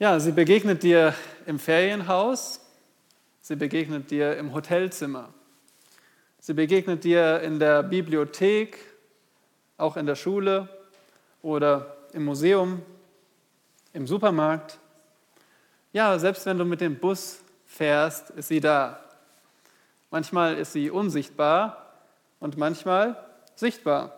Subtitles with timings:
[0.00, 2.62] Ja, sie begegnet dir im Ferienhaus,
[3.42, 5.28] sie begegnet dir im Hotelzimmer,
[6.38, 8.78] sie begegnet dir in der Bibliothek,
[9.76, 10.70] auch in der Schule
[11.42, 12.80] oder im Museum,
[13.92, 14.78] im Supermarkt.
[15.92, 19.04] Ja, selbst wenn du mit dem Bus fährst, ist sie da.
[20.10, 21.92] Manchmal ist sie unsichtbar
[22.38, 23.22] und manchmal
[23.54, 24.14] sichtbar.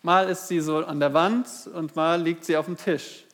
[0.00, 3.26] Mal ist sie so an der Wand und mal liegt sie auf dem Tisch.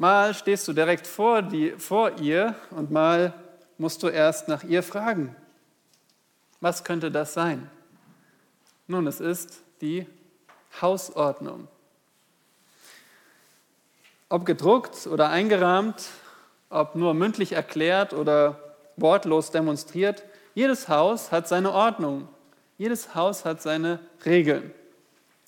[0.00, 3.34] Mal stehst du direkt vor, die, vor ihr und mal
[3.78, 5.34] musst du erst nach ihr fragen.
[6.60, 7.68] Was könnte das sein?
[8.86, 10.06] Nun, es ist die
[10.80, 11.66] Hausordnung.
[14.28, 16.06] Ob gedruckt oder eingerahmt,
[16.70, 18.60] ob nur mündlich erklärt oder
[18.96, 20.22] wortlos demonstriert,
[20.54, 22.28] jedes Haus hat seine Ordnung.
[22.76, 24.72] Jedes Haus hat seine Regeln.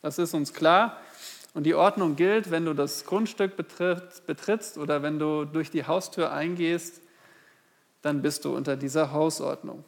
[0.02, 1.00] Das ist uns klar.
[1.54, 6.32] Und die Ordnung gilt, wenn du das Grundstück betrittst oder wenn du durch die Haustür
[6.32, 7.00] eingehst,
[8.02, 9.84] dann bist du unter dieser Hausordnung.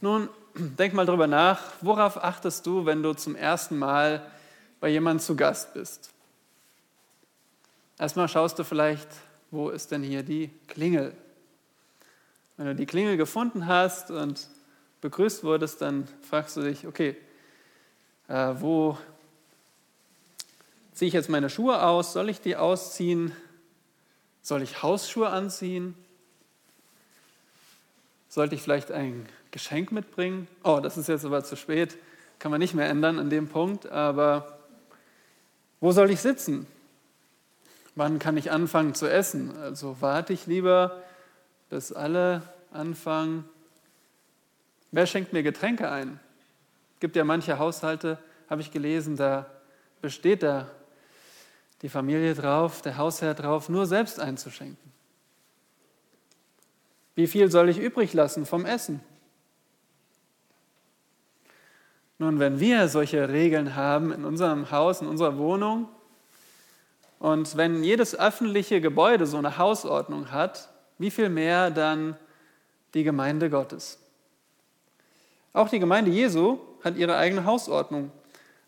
[0.00, 4.26] Nun, denk mal drüber nach, worauf achtest du, wenn du zum ersten Mal
[4.80, 6.10] bei jemandem zu Gast bist?
[7.98, 9.08] Erstmal schaust du vielleicht,
[9.52, 11.14] wo ist denn hier die Klingel?
[12.56, 14.48] Wenn du die Klingel gefunden hast und
[15.02, 17.16] begrüßt wurdest, dann fragst du dich, okay,
[18.28, 18.98] äh, wo
[20.92, 22.12] ziehe ich jetzt meine Schuhe aus?
[22.12, 23.32] Soll ich die ausziehen?
[24.42, 25.94] Soll ich Hausschuhe anziehen?
[28.28, 30.48] Sollte ich vielleicht ein Geschenk mitbringen?
[30.64, 31.96] Oh, das ist jetzt aber zu spät.
[32.38, 33.86] Kann man nicht mehr ändern an dem Punkt.
[33.86, 34.58] Aber
[35.80, 36.66] wo soll ich sitzen?
[37.94, 39.56] Wann kann ich anfangen zu essen?
[39.58, 41.02] Also warte ich lieber,
[41.68, 43.44] bis alle anfangen.
[44.90, 46.18] Wer schenkt mir Getränke ein?
[46.94, 49.46] Es gibt ja manche Haushalte, habe ich gelesen, da
[50.00, 50.70] besteht da
[51.82, 54.92] die Familie drauf, der Hausherr drauf, nur selbst einzuschenken.
[57.14, 59.00] Wie viel soll ich übrig lassen vom Essen?
[62.18, 65.88] Nun, wenn wir solche Regeln haben in unserem Haus, in unserer Wohnung,
[67.18, 70.68] und wenn jedes öffentliche Gebäude so eine Hausordnung hat,
[70.98, 72.16] wie viel mehr dann
[72.94, 73.98] die Gemeinde Gottes?
[75.52, 78.10] Auch die Gemeinde Jesu hat ihre eigene Hausordnung.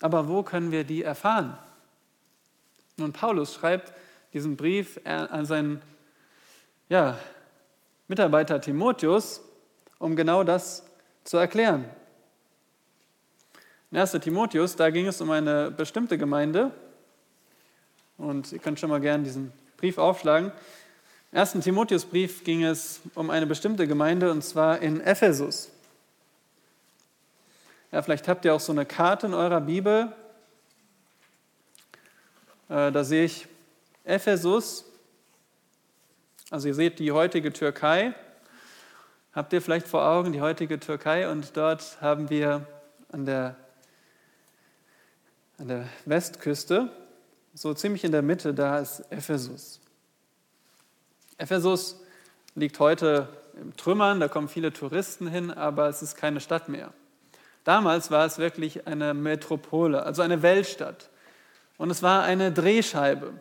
[0.00, 1.58] Aber wo können wir die erfahren?
[2.96, 3.92] Nun, Paulus schreibt
[4.32, 5.82] diesen Brief an seinen
[6.88, 7.18] ja,
[8.06, 9.40] Mitarbeiter Timotheus,
[9.98, 10.84] um genau das
[11.24, 11.86] zu erklären.
[13.90, 14.12] In 1.
[14.12, 16.70] Timotheus, da ging es um eine bestimmte Gemeinde.
[18.16, 20.52] Und ihr könnt schon mal gerne diesen Brief aufschlagen.
[21.32, 21.52] Im 1.
[21.54, 25.70] Timotheusbrief ging es um eine bestimmte Gemeinde, und zwar in Ephesus.
[27.90, 30.12] Ja, vielleicht habt ihr auch so eine Karte in eurer Bibel.
[32.68, 33.46] Äh, da sehe ich
[34.04, 34.84] Ephesus
[36.54, 38.14] also ihr seht die heutige Türkei.
[39.32, 41.28] Habt ihr vielleicht vor Augen die heutige Türkei?
[41.28, 42.66] Und dort haben wir
[43.10, 43.56] an der,
[45.58, 46.90] an der Westküste,
[47.54, 49.80] so ziemlich in der Mitte, da ist Ephesus.
[51.38, 52.00] Ephesus
[52.54, 53.28] liegt heute
[53.60, 56.92] im Trümmern, da kommen viele Touristen hin, aber es ist keine Stadt mehr.
[57.64, 61.08] Damals war es wirklich eine Metropole, also eine Weltstadt.
[61.76, 63.32] Und es war eine Drehscheibe.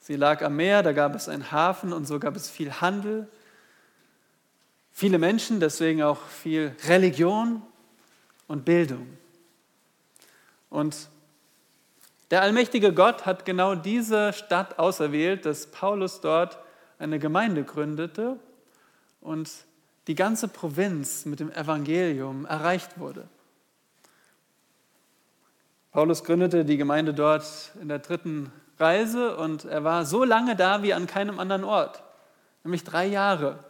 [0.00, 3.28] Sie lag am Meer, da gab es einen Hafen und so gab es viel Handel,
[4.92, 7.62] viele Menschen, deswegen auch viel Religion
[8.46, 9.06] und Bildung.
[10.70, 11.08] Und
[12.30, 16.58] der allmächtige Gott hat genau diese Stadt auserwählt, dass Paulus dort
[16.98, 18.38] eine Gemeinde gründete
[19.20, 19.50] und
[20.06, 23.28] die ganze Provinz mit dem Evangelium erreicht wurde.
[25.96, 30.82] Paulus gründete die Gemeinde dort in der dritten Reise und er war so lange da
[30.82, 32.02] wie an keinem anderen Ort,
[32.64, 33.60] nämlich drei Jahre.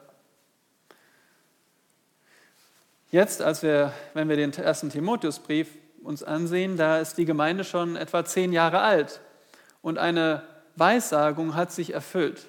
[3.13, 5.69] Jetzt, als wir, wenn wir den ersten Timotheusbrief
[6.03, 9.21] uns ansehen, da ist die Gemeinde schon etwa zehn Jahre alt
[9.81, 10.43] und eine
[10.75, 12.49] Weissagung hat sich erfüllt.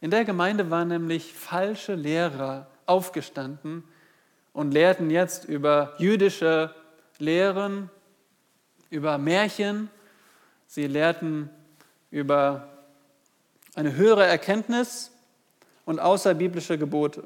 [0.00, 3.82] In der Gemeinde waren nämlich falsche Lehrer aufgestanden
[4.52, 6.72] und lehrten jetzt über jüdische
[7.18, 7.90] Lehren,
[8.94, 9.90] über Märchen.
[10.66, 11.50] Sie lehrten
[12.10, 12.68] über
[13.74, 15.10] eine höhere Erkenntnis
[15.84, 17.24] und außerbiblische Gebote.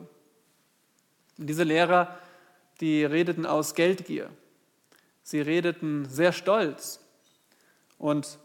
[1.36, 2.18] Und diese Lehrer,
[2.80, 4.30] die redeten aus Geldgier.
[5.22, 7.00] Sie redeten sehr stolz.
[7.98, 8.38] Und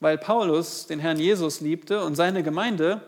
[0.00, 3.02] weil Paulus den Herrn Jesus liebte und seine Gemeinde,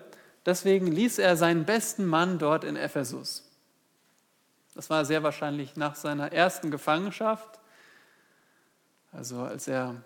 [0.44, 3.44] deswegen ließ er seinen besten Mann dort in Ephesus.
[4.74, 7.58] Das war sehr wahrscheinlich nach seiner ersten Gefangenschaft,
[9.12, 9.96] also als er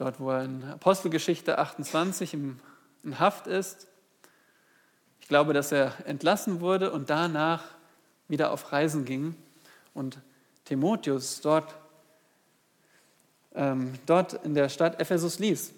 [0.00, 2.58] dort wo er in Apostelgeschichte 28 in
[3.18, 3.86] Haft ist.
[5.20, 7.64] Ich glaube, dass er entlassen wurde und danach
[8.26, 9.36] wieder auf Reisen ging
[9.92, 10.18] und
[10.64, 11.74] Timotheus dort,
[13.54, 15.72] ähm, dort in der Stadt Ephesus ließ.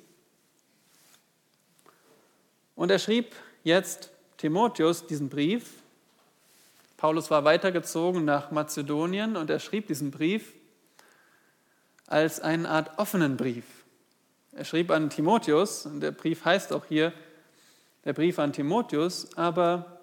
[2.76, 3.34] Und er schrieb
[3.64, 5.82] jetzt Timotheus diesen Brief.
[6.96, 10.52] Paulus war weitergezogen nach Mazedonien und er schrieb diesen Brief
[12.12, 13.64] als eine Art offenen Brief.
[14.52, 17.12] Er schrieb an Timotheus, und der Brief heißt auch hier
[18.04, 19.98] der Brief an Timotheus, aber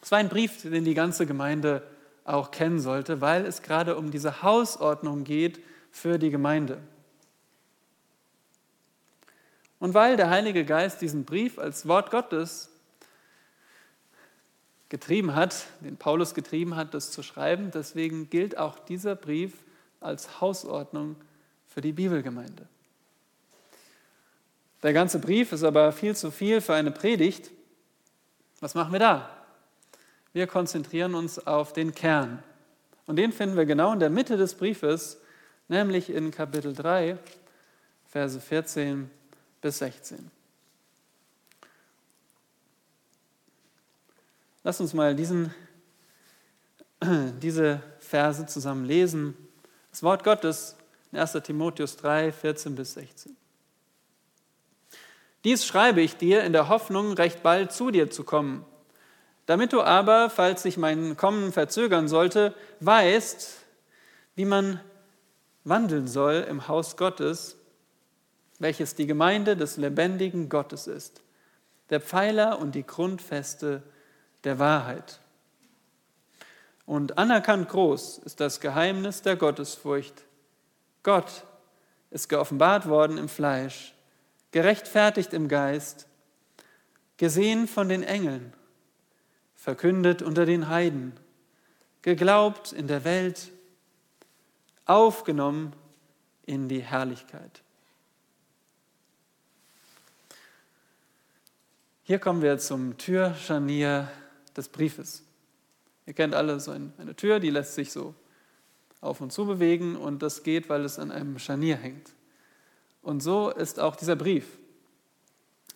[0.00, 1.86] es war ein Brief, den die ganze Gemeinde
[2.24, 5.60] auch kennen sollte, weil es gerade um diese Hausordnung geht
[5.90, 6.78] für die Gemeinde.
[9.78, 12.70] Und weil der Heilige Geist diesen Brief als Wort Gottes
[14.88, 19.52] getrieben hat, den Paulus getrieben hat, das zu schreiben, deswegen gilt auch dieser Brief
[20.00, 21.16] als Hausordnung
[21.72, 22.66] für die Bibelgemeinde.
[24.82, 27.50] Der ganze Brief ist aber viel zu viel für eine Predigt.
[28.60, 29.30] Was machen wir da?
[30.32, 32.42] Wir konzentrieren uns auf den Kern.
[33.06, 35.18] Und den finden wir genau in der Mitte des Briefes,
[35.68, 37.18] nämlich in Kapitel 3,
[38.08, 39.10] Verse 14
[39.60, 40.30] bis 16.
[44.64, 45.54] Lass uns mal diesen,
[47.40, 49.36] diese Verse zusammen lesen.
[49.90, 50.76] Das Wort Gottes
[51.12, 53.36] in 1 Timotheus 3, 14 bis 16.
[55.44, 58.64] Dies schreibe ich dir in der Hoffnung, recht bald zu dir zu kommen
[59.46, 63.58] damit du aber, falls sich mein Kommen verzögern sollte, weißt,
[64.36, 64.80] wie man
[65.64, 67.56] wandeln soll im Haus Gottes,
[68.58, 71.22] welches die Gemeinde des lebendigen Gottes ist,
[71.90, 73.82] der Pfeiler und die Grundfeste
[74.44, 75.20] der Wahrheit.
[76.86, 80.22] Und anerkannt groß ist das Geheimnis der Gottesfurcht.
[81.02, 81.44] Gott
[82.10, 83.94] ist geoffenbart worden im Fleisch,
[84.50, 86.06] gerechtfertigt im Geist,
[87.16, 88.52] gesehen von den Engeln
[89.54, 91.12] verkündet unter den Heiden,
[92.02, 93.52] geglaubt in der Welt,
[94.86, 95.72] aufgenommen
[96.44, 97.62] in die Herrlichkeit.
[102.02, 104.10] Hier kommen wir zum Türscharnier
[104.56, 105.22] des Briefes.
[106.06, 108.14] Ihr kennt alle so eine Tür, die lässt sich so
[109.02, 112.10] auf und zu bewegen und das geht, weil es an einem Scharnier hängt.
[113.02, 114.46] Und so ist auch dieser Brief.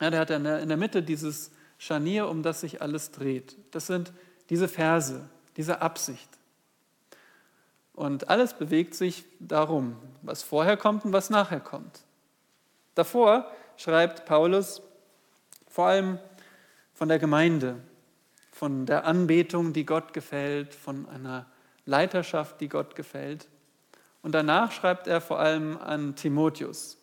[0.01, 3.57] Ja, der hat in der Mitte dieses Scharnier, um das sich alles dreht.
[3.73, 4.13] Das sind
[4.49, 6.29] diese Verse, diese Absicht.
[7.93, 12.05] Und alles bewegt sich darum, was vorher kommt und was nachher kommt.
[12.95, 14.83] Davor schreibt Paulus
[15.67, 16.19] vor allem
[16.95, 17.77] von der Gemeinde,
[18.53, 21.47] von der Anbetung, die Gott gefällt, von einer
[21.87, 23.49] Leiterschaft, die Gott gefällt.
[24.23, 26.99] Und danach schreibt er vor allem an Timotheus.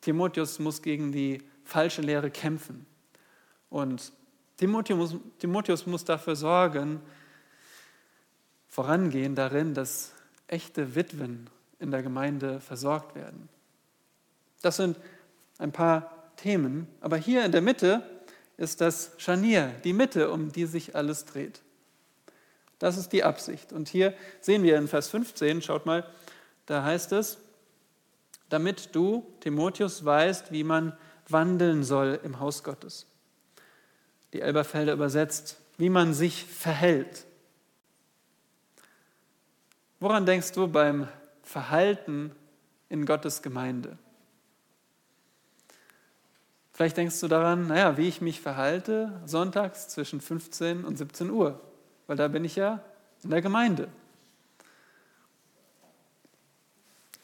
[0.00, 2.86] Timotheus muss gegen die falsche Lehre kämpfen.
[3.68, 4.12] Und
[4.56, 7.00] Timotheus Timotheus muss dafür sorgen,
[8.68, 10.12] vorangehen darin, dass
[10.46, 11.48] echte Witwen
[11.78, 13.48] in der Gemeinde versorgt werden.
[14.62, 14.98] Das sind
[15.58, 18.02] ein paar Themen, aber hier in der Mitte
[18.56, 21.62] ist das Scharnier, die Mitte, um die sich alles dreht.
[22.80, 23.72] Das ist die Absicht.
[23.72, 26.04] Und hier sehen wir in Vers 15, schaut mal,
[26.66, 27.38] da heißt es,
[28.48, 30.96] damit du, Timotheus, weißt, wie man
[31.28, 33.06] wandeln soll im Haus Gottes
[34.32, 37.26] die Elberfelder übersetzt, wie man sich verhält.
[39.98, 41.08] Woran denkst du beim
[41.42, 42.32] Verhalten
[42.88, 43.98] in Gottes Gemeinde?
[46.72, 51.60] Vielleicht denkst du daran, naja, wie ich mich verhalte sonntags zwischen 15 und 17 Uhr,
[52.10, 52.82] weil da bin ich ja
[53.22, 53.86] in der Gemeinde.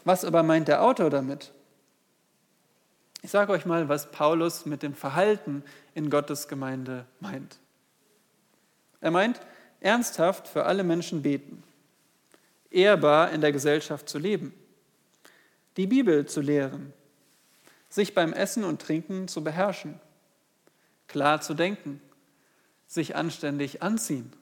[0.04, 1.50] Was aber meint der Autor damit?
[3.20, 5.64] Ich sage euch mal, was Paulus mit dem Verhalten
[5.94, 7.58] in Gottes Gemeinde meint.
[9.00, 9.40] Er meint,
[9.80, 11.64] ernsthaft für alle Menschen beten,
[12.70, 14.54] ehrbar in der Gesellschaft zu leben,
[15.76, 16.92] die Bibel zu lehren,
[17.88, 19.98] sich beim Essen und Trinken zu beherrschen,
[21.08, 22.00] klar zu denken,
[22.86, 24.32] sich anständig anziehen,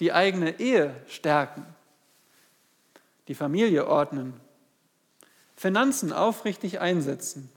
[0.00, 1.64] die eigene Ehe stärken,
[3.28, 4.40] die Familie ordnen,
[5.56, 7.50] Finanzen aufrichtig einsetzen,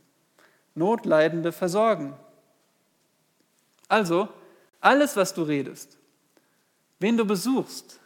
[0.75, 2.13] Notleidende versorgen.
[3.87, 4.29] Also,
[4.79, 5.97] alles, was du redest,
[6.99, 7.99] wen du besuchst,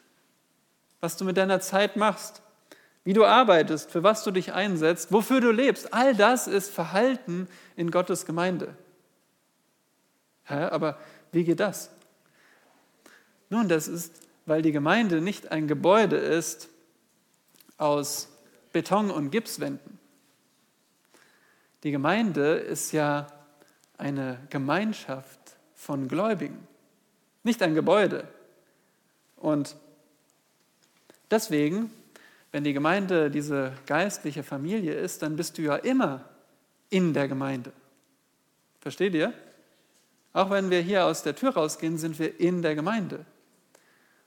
[1.02, 2.42] was du mit deiner Zeit machst,
[3.04, 7.48] wie du arbeitest, für was du dich einsetzt, wofür du lebst, all das ist Verhalten
[7.76, 8.76] in Gottes Gemeinde.
[10.46, 10.98] Hä, aber
[11.32, 11.90] wie geht das?
[13.52, 14.14] Nun, das ist,
[14.46, 16.70] weil die Gemeinde nicht ein Gebäude ist
[17.78, 18.30] aus
[18.72, 20.00] Beton und Gipswänden.
[21.84, 23.28] Die Gemeinde ist ja
[23.98, 25.40] eine Gemeinschaft
[25.76, 26.66] von Gläubigen,
[27.44, 28.26] nicht ein Gebäude.
[29.36, 29.76] Und
[31.30, 31.92] deswegen,
[32.54, 36.24] wenn die Gemeinde diese geistliche Familie ist, dann bist du ja immer
[36.90, 37.74] in der Gemeinde.
[38.80, 39.34] Versteht ihr?
[40.32, 43.26] Auch wenn wir hier aus der Tür rausgehen, sind wir in der Gemeinde.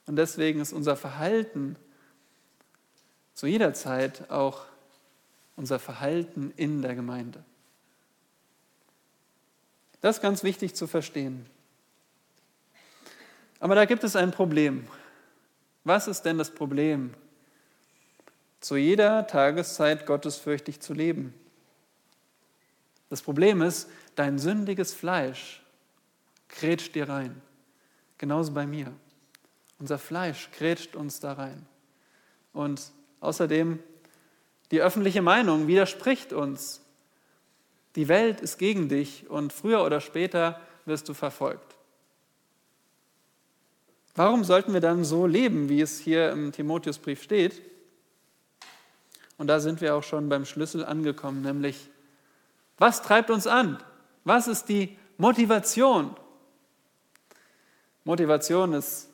[0.07, 1.75] Und deswegen ist unser Verhalten
[3.33, 4.65] zu jeder Zeit auch
[5.55, 7.43] unser Verhalten in der Gemeinde.
[10.01, 11.45] Das ist ganz wichtig zu verstehen.
[13.59, 14.87] Aber da gibt es ein Problem.
[15.83, 17.13] Was ist denn das Problem,
[18.59, 21.33] zu jeder Tageszeit gottesfürchtig zu leben?
[23.09, 25.63] Das Problem ist, dein sündiges Fleisch
[26.49, 27.41] grätscht dir rein.
[28.17, 28.93] Genauso bei mir.
[29.79, 31.65] Unser Fleisch grätscht uns da rein.
[32.53, 33.79] Und außerdem,
[34.71, 36.81] die öffentliche Meinung widerspricht uns.
[37.95, 41.75] Die Welt ist gegen dich und früher oder später wirst du verfolgt.
[44.15, 47.61] Warum sollten wir dann so leben, wie es hier im Timotheusbrief steht?
[49.37, 51.89] Und da sind wir auch schon beim Schlüssel angekommen, nämlich,
[52.77, 53.83] was treibt uns an?
[54.23, 56.15] Was ist die Motivation?
[58.05, 59.09] Motivation ist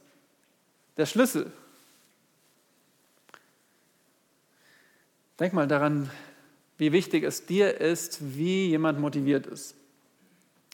[1.02, 1.52] der Schlüssel.
[5.40, 6.12] Denk mal daran,
[6.78, 9.74] wie wichtig es dir ist, wie jemand motiviert ist.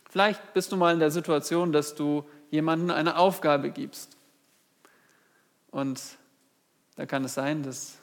[0.10, 4.18] Vielleicht bist du mal in der Situation, dass du jemandem eine Aufgabe gibst.
[5.72, 6.02] Und
[6.98, 7.98] da kann es sein, dass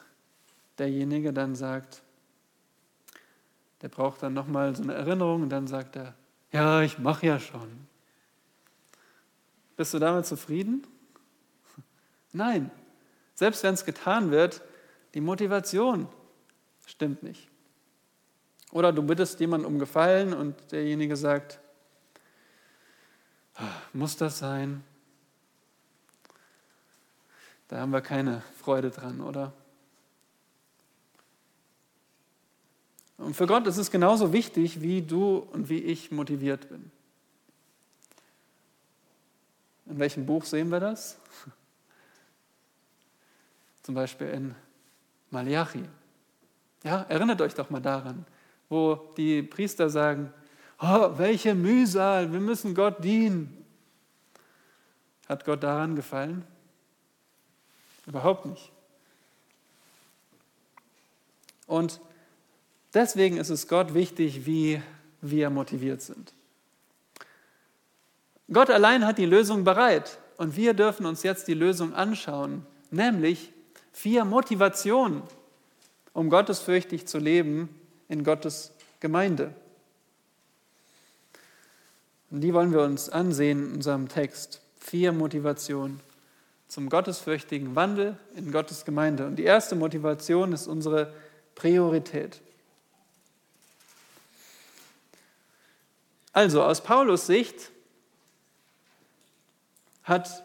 [0.79, 2.01] derjenige dann sagt,
[3.83, 6.15] der braucht dann nochmal so eine Erinnerung und dann sagt er,
[6.53, 7.69] ja, ich mache ja schon.
[9.77, 10.87] Bist du damit zufrieden?
[12.35, 12.71] Nein.
[13.35, 14.61] Selbst wenn es getan wird,
[15.15, 16.09] die Motivation
[16.85, 17.49] stimmt nicht.
[18.73, 21.61] Oder du bittest jemanden um Gefallen und derjenige sagt,
[23.55, 24.83] ah, muss das sein?
[27.69, 29.53] Da haben wir keine Freude dran, oder?
[33.17, 36.91] Und für Gott ist es genauso wichtig, wie du und wie ich motiviert bin.
[39.87, 41.17] In welchem Buch sehen wir das?
[43.85, 44.55] Zum Beispiel in
[45.31, 45.85] Malachi.
[46.83, 48.25] Ja, erinnert euch doch mal daran,
[48.69, 50.33] wo die Priester sagen,
[50.81, 53.65] oh, welche Mühsal, wir müssen Gott dienen.
[55.29, 56.45] Hat Gott daran gefallen?
[58.07, 58.73] Überhaupt nicht.
[61.67, 62.01] Und
[62.93, 64.83] deswegen ist es Gott wichtig, wie
[65.21, 66.33] wir motiviert sind.
[68.51, 73.54] Gott allein hat die Lösung bereit und wir dürfen uns jetzt die Lösung anschauen, nämlich
[73.95, 75.23] vier Motivationen,
[76.13, 77.69] um gottesfürchtig zu leben
[78.09, 79.55] in Gottes Gemeinde.
[82.31, 84.61] Und die wollen wir uns ansehen in unserem Text.
[84.81, 86.01] Vier Motivationen
[86.67, 89.27] zum gottesfürchtigen Wandel in Gottes Gemeinde.
[89.27, 91.15] Und die erste Motivation ist unsere
[91.55, 92.41] Priorität.
[96.33, 97.71] Also aus Paulus Sicht
[100.03, 100.43] hat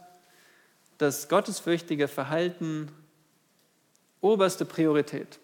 [1.00, 2.92] das gottesfürchtige Verhalten
[4.22, 5.40] oberste Priorität.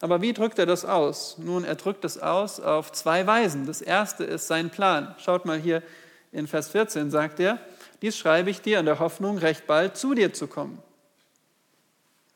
[0.00, 1.38] Aber wie drückt er das aus?
[1.38, 3.66] Nun, er drückt es aus auf zwei Weisen.
[3.66, 5.14] Das erste ist sein Plan.
[5.18, 5.82] Schaut mal hier
[6.32, 7.58] in Vers 14, sagt er,
[8.02, 10.82] dies schreibe ich dir in der Hoffnung, recht bald zu dir zu kommen.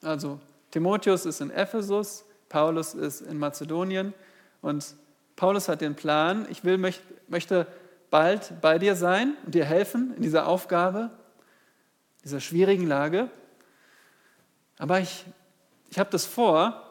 [0.02, 0.40] Also
[0.71, 4.14] Timotheus ist in Ephesus, Paulus ist in Mazedonien
[4.62, 4.95] und
[5.37, 7.66] Paulus hat den Plan, ich will, möchte
[8.11, 11.11] bald bei dir sein und dir helfen in dieser Aufgabe,
[12.25, 13.30] dieser schwierigen Lage.
[14.78, 15.25] Aber ich,
[15.90, 16.85] ich habe das vor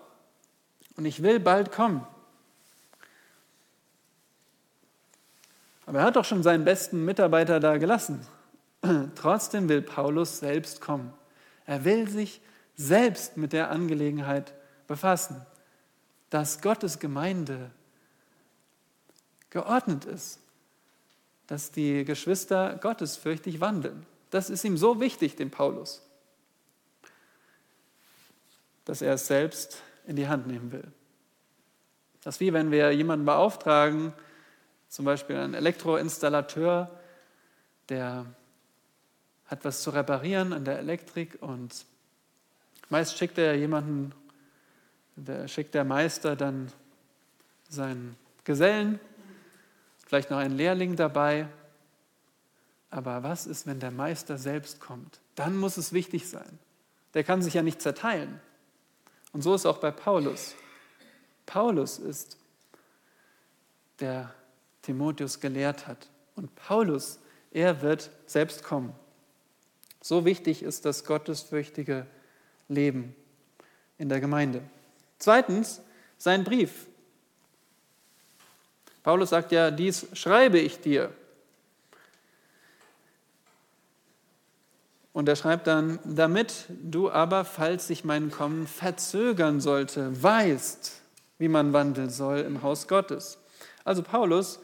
[0.96, 2.06] und ich will bald kommen.
[5.86, 8.26] Aber er hat doch schon seinen besten Mitarbeiter da gelassen.
[9.16, 11.14] Trotzdem will Paulus selbst kommen.
[11.66, 12.42] Er will sich
[12.76, 14.54] selbst mit der Angelegenheit
[14.88, 15.46] befassen,
[16.30, 17.72] dass Gottes Gemeinde
[19.50, 20.40] geordnet ist,
[21.48, 24.06] dass die Geschwister gottesfürchtig wandeln.
[24.30, 26.02] Das ist ihm so wichtig, dem Paulus,
[28.88, 30.88] dass er es selbst in die Hand nehmen will.
[32.24, 34.14] Das ist wie wenn wir jemanden beauftragen,
[34.90, 36.90] zum Beispiel einen Elektroinstallateur,
[37.90, 38.26] der
[39.46, 41.86] hat was zu reparieren an der Elektrik und
[42.90, 44.14] meist schickt er jemanden,
[45.16, 46.72] der schickt der Meister dann
[47.70, 49.00] seinen Gesellen,
[50.06, 51.48] vielleicht noch einen Lehrling dabei
[52.90, 55.20] aber was ist, wenn der Meister selbst kommt?
[55.36, 56.60] Dann muss es wichtig sein.
[57.14, 58.40] Der kann sich ja nicht zerteilen.
[59.34, 60.56] Und so ist auch bei Paulus.
[61.46, 62.38] Paulus ist
[64.00, 64.34] der
[64.82, 66.08] Timotheus gelehrt hat.
[66.36, 67.20] Und Paulus,
[67.52, 68.94] er wird selbst kommen.
[70.02, 72.06] So wichtig ist das gottesfürchtige
[72.70, 73.16] Leben
[73.98, 74.62] in der Gemeinde.
[75.20, 75.82] Zweitens,
[76.18, 76.88] sein Brief.
[79.04, 81.14] Paulus sagt ja, dies schreibe ich dir.
[85.18, 90.92] Und er schreibt dann, damit du aber, falls sich mein Kommen verzögern sollte, weißt,
[91.40, 93.40] wie man wandeln soll im Haus Gottes.
[93.84, 94.60] Also Paulus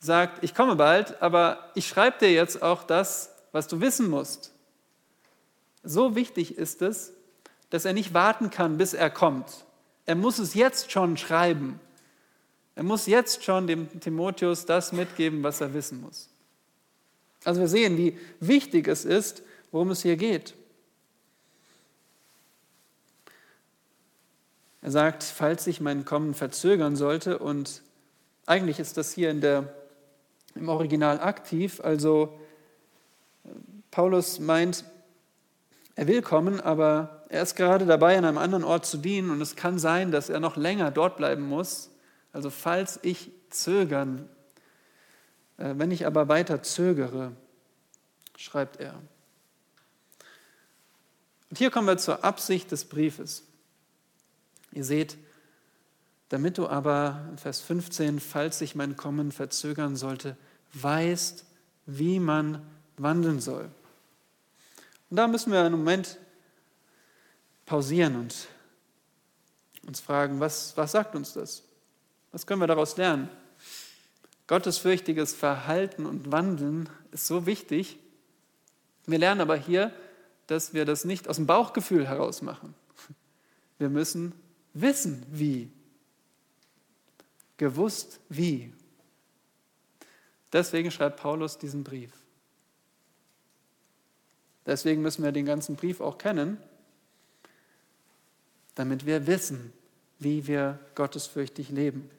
[0.00, 4.52] sagt, ich komme bald, aber ich schreibe dir jetzt auch das, was du wissen musst.
[5.84, 7.12] So wichtig ist es,
[7.70, 9.64] dass er nicht warten kann, bis er kommt.
[10.06, 11.78] Er muss es jetzt schon schreiben.
[12.74, 16.30] Er muss jetzt schon dem Timotheus das mitgeben, was er wissen muss.
[17.44, 20.54] Also wir sehen, wie wichtig es ist, worum es hier geht.
[24.80, 27.82] Er sagt, falls sich mein Kommen verzögern sollte, und
[28.46, 29.74] eigentlich ist das hier in der,
[30.54, 32.38] im Original aktiv, also
[33.90, 34.84] Paulus meint,
[35.96, 39.40] er will kommen, aber er ist gerade dabei, an einem anderen Ort zu dienen und
[39.40, 41.90] es kann sein, dass er noch länger dort bleiben muss.
[42.32, 44.28] Also falls ich zögern,
[45.56, 47.32] äh, wenn ich aber weiter zögere,
[48.36, 48.94] schreibt er.
[51.50, 53.44] Und hier kommen wir zur Absicht des Briefes.
[54.72, 55.16] Ihr seht,
[56.28, 60.36] damit du aber, Vers 15, falls sich mein Kommen verzögern sollte,
[60.74, 61.44] weißt,
[61.86, 62.62] wie man
[62.98, 63.70] wandeln soll.
[65.10, 66.18] Und da müssen wir einen Moment
[67.64, 68.48] pausieren und
[69.86, 71.62] uns fragen, was, was sagt uns das?
[72.30, 73.30] Was können wir daraus lernen?
[74.48, 77.98] Gottesfürchtiges Verhalten und Wandeln ist so wichtig.
[79.06, 79.92] Wir lernen aber hier,
[80.48, 82.74] dass wir das nicht aus dem Bauchgefühl heraus machen.
[83.78, 84.32] Wir müssen
[84.72, 85.70] wissen, wie.
[87.58, 88.72] Gewusst, wie.
[90.52, 92.12] Deswegen schreibt Paulus diesen Brief.
[94.64, 96.58] Deswegen müssen wir den ganzen Brief auch kennen,
[98.74, 99.72] damit wir wissen,
[100.18, 102.10] wie wir gottesfürchtig leben.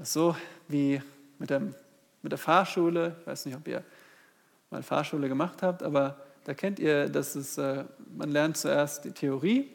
[0.00, 1.00] So wie
[1.38, 1.74] mit, dem,
[2.22, 3.16] mit der Fahrschule.
[3.20, 3.84] Ich weiß nicht, ob ihr
[4.70, 7.84] mal Fahrschule gemacht habt, aber da kennt ihr, dass es, äh,
[8.16, 9.70] man lernt zuerst die Theorie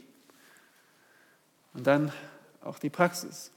[1.73, 2.11] und dann
[2.63, 3.51] auch die Praxis.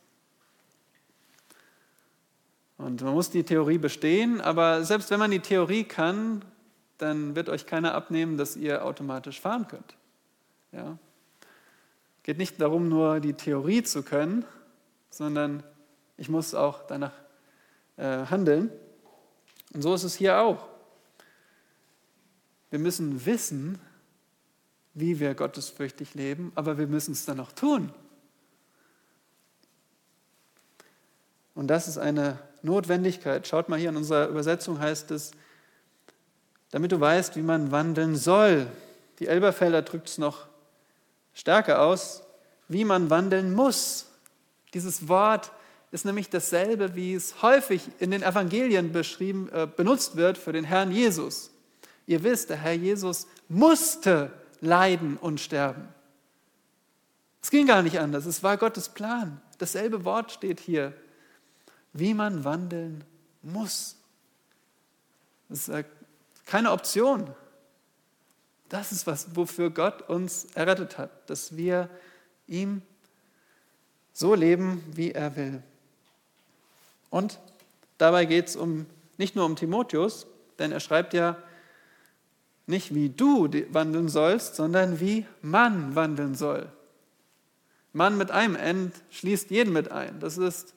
[2.79, 6.45] Und man muss die Theorie bestehen, aber selbst wenn man die Theorie kann,
[6.99, 9.97] dann wird euch keiner abnehmen, dass ihr automatisch fahren könnt.
[10.73, 10.99] Ja?
[12.23, 14.45] Geht nicht darum, nur die Theorie zu können,
[15.11, 15.63] sondern
[16.17, 17.13] ich muss auch danach
[17.97, 18.71] äh, handeln.
[19.73, 20.69] Und so ist es hier auch.
[22.71, 23.79] Wir müssen wissen,
[24.95, 27.93] wie wir gottesfürchtig leben, aber wir müssen es dann auch tun.
[31.55, 33.47] Und das ist eine Notwendigkeit.
[33.47, 35.33] Schaut mal hier in unserer Übersetzung heißt es,
[36.71, 38.67] damit du weißt, wie man wandeln soll.
[39.19, 40.47] Die Elberfelder drückt es noch
[41.33, 42.23] stärker aus,
[42.69, 44.07] wie man wandeln muss.
[44.75, 45.53] Dieses Wort
[45.93, 50.65] ist nämlich dasselbe, wie es häufig in den Evangelien beschrieben, äh, benutzt wird für den
[50.65, 51.51] Herrn Jesus.
[52.07, 55.89] Ihr wisst, der Herr Jesus musste leiden und sterben.
[57.43, 59.41] Es ging gar nicht anders, es war Gottes Plan.
[59.59, 60.93] Dasselbe Wort steht hier,
[61.93, 63.05] wie man wandeln
[63.43, 63.97] muss.
[65.49, 65.85] Das ist
[66.45, 67.33] keine Option.
[68.69, 71.89] Das ist was, wofür Gott uns errettet hat, dass wir
[72.49, 72.83] ihm
[74.13, 75.63] so leben, wie er will.
[77.11, 77.39] Und
[77.99, 78.87] dabei geht es um,
[79.19, 80.27] nicht nur um Timotheus,
[80.59, 81.37] denn er schreibt ja
[82.67, 86.71] nicht wie du wandeln sollst, sondern wie man wandeln soll.
[87.93, 90.21] Mann mit einem End schließt jeden mit ein.
[90.21, 90.75] Das ist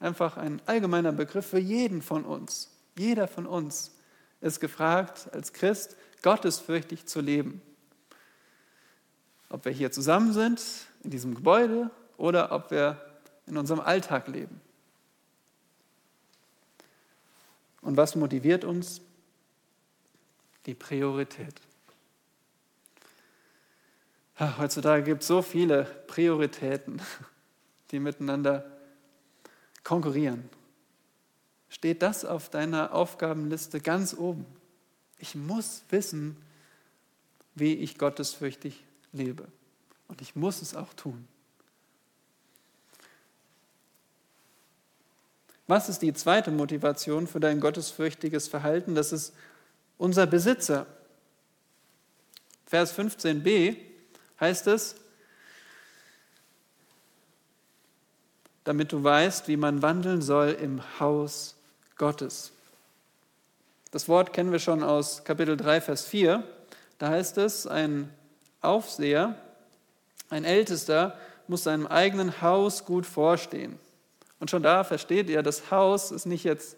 [0.00, 2.70] einfach ein allgemeiner Begriff für jeden von uns.
[2.96, 3.92] Jeder von uns
[4.40, 7.62] ist gefragt, als Christ gottesfürchtig zu leben.
[9.48, 10.62] Ob wir hier zusammen sind,
[11.02, 13.00] in diesem Gebäude, oder ob wir
[13.46, 14.60] in unserem Alltag leben.
[17.80, 19.00] Und was motiviert uns?
[20.66, 21.60] Die Priorität.
[24.38, 27.02] Heutzutage gibt es so viele Prioritäten,
[27.90, 28.70] die miteinander
[29.82, 30.48] konkurrieren.
[31.68, 34.46] Steht das auf deiner Aufgabenliste ganz oben?
[35.18, 36.36] Ich muss wissen,
[37.54, 39.48] wie ich gottesfürchtig lebe.
[40.06, 41.26] Und ich muss es auch tun.
[45.66, 48.94] Was ist die zweite Motivation für dein gottesfürchtiges Verhalten?
[48.94, 49.34] Das ist
[49.98, 50.86] unser Besitzer.
[52.66, 53.76] Vers 15b
[54.40, 54.94] heißt es,
[58.64, 61.56] damit du weißt, wie man wandeln soll im Haus
[61.96, 62.52] Gottes.
[63.90, 66.44] Das Wort kennen wir schon aus Kapitel 3, Vers 4.
[66.98, 68.12] Da heißt es, ein
[68.60, 69.36] Aufseher,
[70.28, 73.78] ein Ältester muss seinem eigenen Haus gut vorstehen.
[74.40, 76.76] Und schon da versteht ihr, das Haus ist nicht jetzt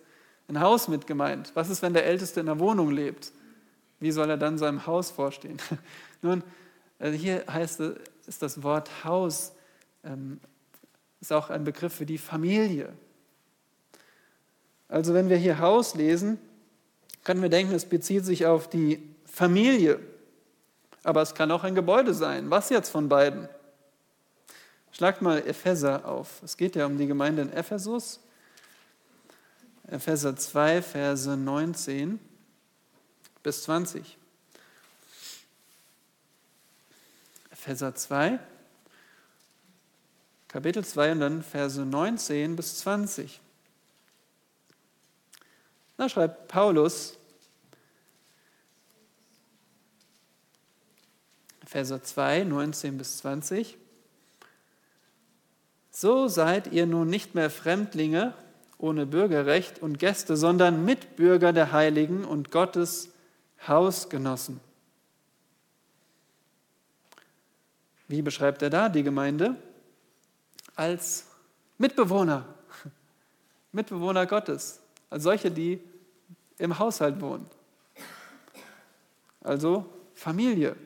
[0.50, 1.52] ein Haus mit gemeint.
[1.54, 3.32] Was ist, wenn der Älteste in einer Wohnung lebt?
[4.00, 5.58] Wie soll er dann seinem Haus vorstehen?
[6.22, 6.42] Nun,
[6.98, 7.80] also hier heißt
[8.26, 9.52] ist das Wort Haus,
[10.04, 10.40] ähm,
[11.20, 12.92] ist auch ein Begriff für die Familie.
[14.88, 16.38] Also wenn wir hier Haus lesen,
[17.24, 20.00] können wir denken, es bezieht sich auf die Familie.
[21.02, 22.50] Aber es kann auch ein Gebäude sein.
[22.50, 23.48] Was jetzt von beiden?
[24.92, 26.42] Schlagt mal Epheser auf.
[26.42, 28.20] Es geht ja um die Gemeinde in Ephesus.
[29.90, 32.20] Epheser 2, Verse 19
[33.42, 34.16] bis 20.
[37.50, 38.38] Epheser 2,
[40.46, 43.40] Kapitel 2 und dann Verse 19 bis 20.
[45.96, 47.18] Da schreibt Paulus,
[51.62, 53.76] Epheser 2, 19 bis 20.
[55.90, 58.34] So seid ihr nun nicht mehr Fremdlinge
[58.80, 63.10] ohne Bürgerrecht und Gäste, sondern Mitbürger der Heiligen und Gottes
[63.66, 64.60] Hausgenossen.
[68.08, 69.54] Wie beschreibt er da die Gemeinde?
[70.74, 71.26] Als
[71.78, 72.46] Mitbewohner,
[73.72, 75.80] Mitbewohner Gottes, als solche, die
[76.58, 77.46] im Haushalt wohnen.
[79.42, 80.76] Also Familie.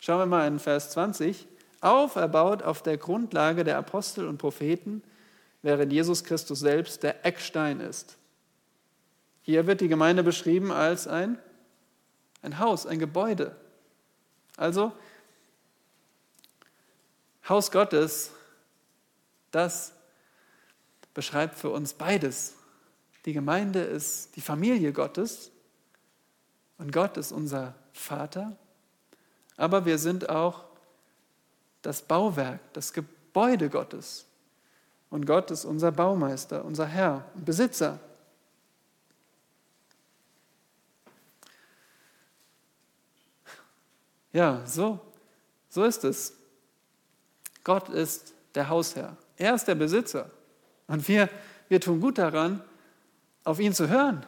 [0.00, 1.46] Schauen wir mal in Vers 20
[1.80, 5.02] auferbaut auf der Grundlage der Apostel und Propheten,
[5.62, 8.16] während Jesus Christus selbst der Eckstein ist.
[9.42, 11.38] Hier wird die Gemeinde beschrieben als ein,
[12.42, 13.54] ein Haus, ein Gebäude.
[14.56, 14.92] Also
[17.48, 18.32] Haus Gottes,
[19.50, 19.92] das
[21.14, 22.54] beschreibt für uns beides.
[23.24, 25.50] Die Gemeinde ist die Familie Gottes
[26.78, 28.56] und Gott ist unser Vater,
[29.56, 30.64] aber wir sind auch
[31.82, 34.26] das Bauwerk, das Gebäude Gottes.
[35.16, 37.98] Und Gott ist unser Baumeister, unser Herr und Besitzer.
[44.34, 45.00] Ja, so,
[45.70, 46.34] so ist es.
[47.64, 49.16] Gott ist der Hausherr.
[49.38, 50.30] Er ist der Besitzer.
[50.86, 51.30] Und wir,
[51.70, 52.62] wir tun gut daran,
[53.42, 54.26] auf ihn zu hören,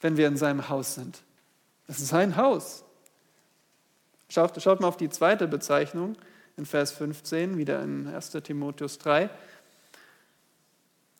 [0.00, 1.20] wenn wir in seinem Haus sind.
[1.88, 2.84] Es ist sein Haus.
[4.30, 6.16] Schaut, schaut mal auf die zweite Bezeichnung
[6.56, 9.28] in Vers 15, wieder in 1 Timotheus 3.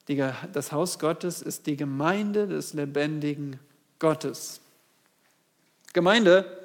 [0.09, 3.59] Die, das Haus Gottes ist die Gemeinde des lebendigen
[3.99, 4.61] Gottes.
[5.93, 6.61] Gemeinde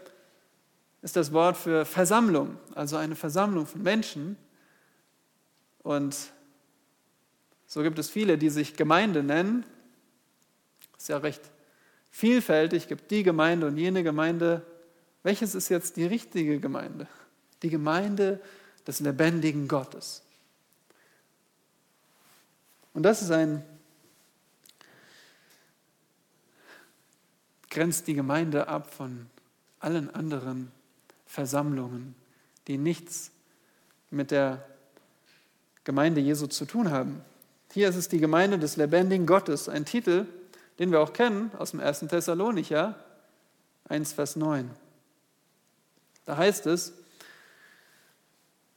[1.02, 4.38] ist das Wort für Versammlung, also eine Versammlung von Menschen.
[5.84, 6.15] Und
[7.67, 9.65] so gibt es viele, die sich Gemeinde nennen.
[10.98, 11.41] Ist ja recht
[12.10, 14.65] vielfältig, gibt die Gemeinde und jene Gemeinde.
[15.21, 17.08] Welches ist jetzt die richtige Gemeinde?
[17.62, 18.39] Die Gemeinde
[18.88, 20.25] des lebendigen Gottes.
[22.96, 23.62] Und das ist ein,
[27.70, 29.28] grenzt die Gemeinde ab von
[29.82, 30.72] allen anderen
[31.26, 32.16] Versammlungen,
[32.68, 33.32] die nichts
[34.12, 34.66] mit der
[35.84, 37.22] Gemeinde Jesu zu tun haben.
[37.74, 40.26] Hier ist es die Gemeinde des lebendigen Gottes, ein Titel,
[40.80, 42.00] den wir auch kennen aus dem 1.
[42.08, 42.96] Thessalonicher
[43.90, 44.72] 1, Vers 9.
[46.26, 46.94] Da heißt es,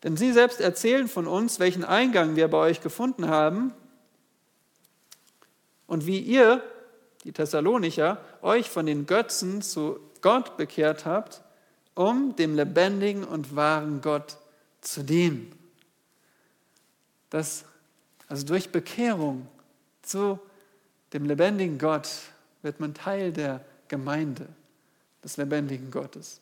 [0.03, 3.73] denn sie selbst erzählen von uns, welchen Eingang wir bei euch gefunden haben
[5.89, 6.63] und wie ihr,
[7.25, 11.43] die Thessalonicher, euch von den Götzen zu Gott bekehrt habt,
[11.97, 14.37] um dem lebendigen und wahren Gott
[14.81, 15.53] zu dienen.
[17.31, 17.65] Das,
[18.29, 19.49] also durch Bekehrung
[20.03, 20.39] zu
[21.13, 22.09] dem lebendigen Gott
[22.63, 24.47] wird man Teil der Gemeinde
[25.25, 26.41] des lebendigen Gottes.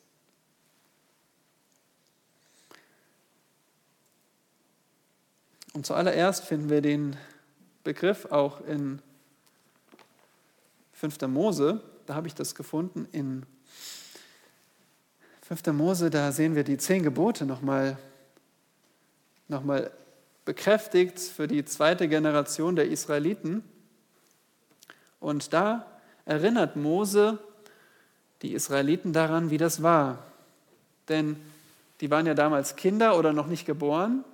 [5.72, 7.16] Und zuallererst finden wir den
[7.84, 9.00] Begriff auch in
[11.10, 11.28] 5.
[11.28, 11.80] Mose.
[12.06, 13.06] Da habe ich das gefunden.
[13.12, 13.44] In
[15.42, 15.66] 5.
[15.68, 17.96] Mose, da sehen wir die zehn Gebote nochmal
[19.48, 19.92] noch mal
[20.44, 23.62] bekräftigt für die zweite Generation der Israeliten.
[25.20, 25.86] Und da
[26.24, 27.38] erinnert Mose
[28.42, 30.24] die Israeliten daran, wie das war.
[31.08, 31.36] Denn
[32.00, 34.24] die waren ja damals Kinder oder noch nicht geboren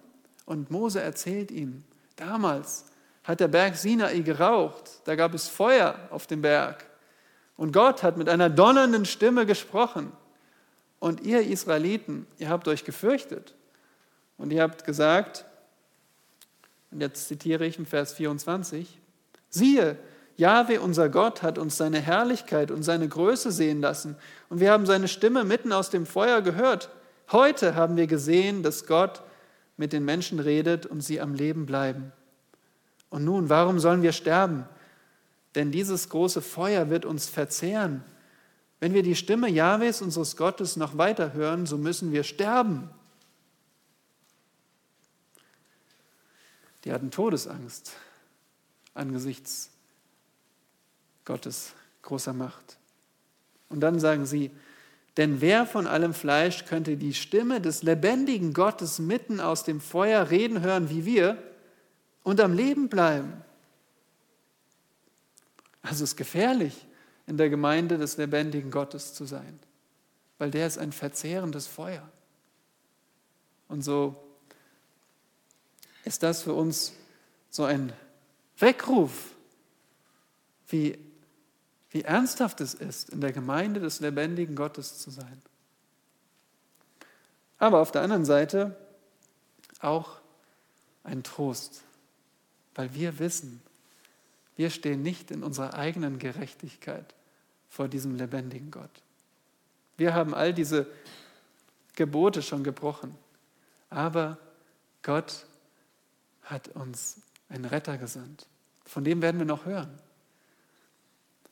[0.47, 1.85] und Mose erzählt ihm,
[2.17, 2.87] damals
[3.25, 6.85] hat der Berg Sinai geraucht, da gab es Feuer auf dem Berg.
[7.57, 10.13] Und Gott hat mit einer donnernden Stimme gesprochen.
[10.99, 13.55] Und ihr Israeliten, ihr habt euch gefürchtet.
[14.39, 15.45] Und ihr habt gesagt,
[16.91, 18.99] Und jetzt zitiere ich im Vers 24.
[19.49, 19.97] Siehe,
[20.37, 24.17] Jahwe, unser Gott, hat uns seine Herrlichkeit und seine Größe sehen lassen.
[24.49, 26.91] Und wir haben seine Stimme mitten aus dem Feuer gehört.
[27.31, 29.23] Heute haben wir gesehen, dass Gott
[29.77, 32.13] mit den Menschen redet und sie am Leben bleiben.
[33.13, 34.65] Und nun, warum sollen wir sterben?
[35.55, 38.03] Denn dieses große Feuer wird uns verzehren.
[38.81, 42.89] Wenn wir die Stimme Jahwes, unseres Gottes, noch weiter hören, so müssen wir sterben.
[46.85, 47.93] Die hatten Todesangst
[48.95, 49.69] angesichts
[51.27, 52.79] Gottes großer Macht.
[53.69, 54.51] Und dann sagen sie,
[55.19, 60.31] denn wer von allem Fleisch könnte die Stimme des lebendigen Gottes mitten aus dem Feuer
[60.31, 61.52] reden hören wie wir
[62.23, 63.43] und am Leben bleiben?
[65.83, 66.87] Also es ist gefährlich,
[67.27, 69.59] in der Gemeinde des lebendigen Gottes zu sein,
[70.39, 72.09] weil der ist ein verzehrendes Feuer.
[73.69, 74.23] Und so
[76.05, 76.93] ist das für uns
[77.51, 77.93] so ein
[78.59, 79.35] Weckruf,
[80.69, 80.99] wie,
[81.91, 85.43] wie ernsthaft es ist, in der Gemeinde des lebendigen Gottes zu sein.
[87.59, 88.77] Aber auf der anderen Seite
[89.81, 90.21] auch
[91.05, 91.83] ein Trost,
[92.75, 93.63] weil wir wissen,
[94.57, 97.15] wir stehen nicht in unserer eigenen Gerechtigkeit
[97.69, 99.03] vor diesem lebendigen Gott.
[99.97, 100.87] Wir haben all diese
[101.95, 103.17] Gebote schon gebrochen,
[103.91, 104.39] aber
[105.03, 105.47] Gott
[106.43, 108.47] hat uns einen Retter gesandt.
[108.85, 109.99] Von dem werden wir noch hören.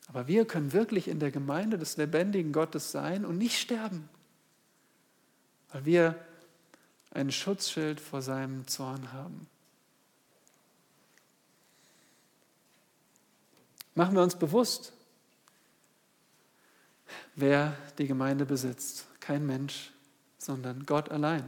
[0.09, 4.09] Aber wir können wirklich in der Gemeinde des lebendigen Gottes sein und nicht sterben,
[5.71, 6.25] weil wir
[7.13, 9.47] ein Schutzschild vor seinem Zorn haben.
[14.01, 14.95] Machen wir uns bewusst,
[17.35, 19.07] wer die Gemeinde besitzt.
[19.21, 19.91] Kein Mensch,
[20.39, 21.45] sondern Gott allein.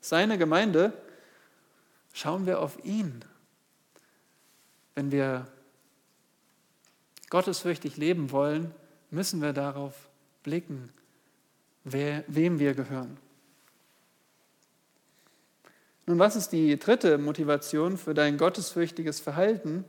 [0.00, 0.92] Seine Gemeinde
[2.12, 3.24] Schauen wir auf ihn.
[4.94, 5.46] Wenn wir
[7.30, 8.74] gottesfürchtig leben wollen,
[9.10, 9.94] müssen wir darauf
[10.42, 10.90] blicken,
[11.84, 13.16] wer, wem wir gehören.
[16.04, 19.84] Nun, was ist die dritte Motivation für dein gottesfürchtiges Verhalten?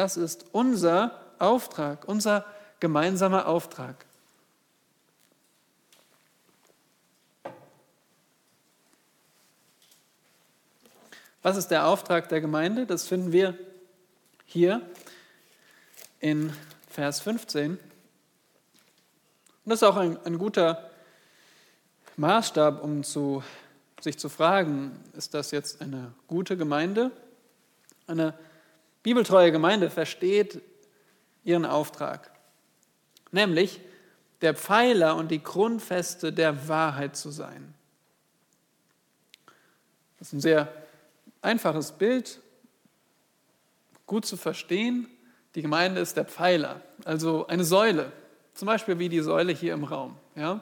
[0.00, 2.46] Das ist unser Auftrag, unser
[2.80, 4.06] gemeinsamer Auftrag.
[11.42, 12.86] Was ist der Auftrag der Gemeinde?
[12.86, 13.58] Das finden wir
[14.46, 14.80] hier
[16.18, 16.50] in
[16.88, 17.72] Vers 15.
[17.72, 17.80] Und
[19.66, 20.88] das ist auch ein, ein guter
[22.16, 23.44] Maßstab, um zu,
[24.00, 27.10] sich zu fragen, ist das jetzt eine gute Gemeinde?
[28.06, 28.32] Eine
[29.02, 30.60] bibeltreue Gemeinde versteht
[31.44, 32.30] ihren Auftrag,
[33.30, 33.80] nämlich
[34.40, 37.74] der Pfeiler und die Grundfeste der Wahrheit zu sein.
[40.18, 40.72] Das ist ein sehr
[41.42, 42.40] einfaches Bild,
[44.06, 45.08] gut zu verstehen.
[45.54, 48.12] Die Gemeinde ist der Pfeiler, also eine Säule,
[48.54, 50.16] zum Beispiel wie die Säule hier im Raum.
[50.34, 50.60] Ja?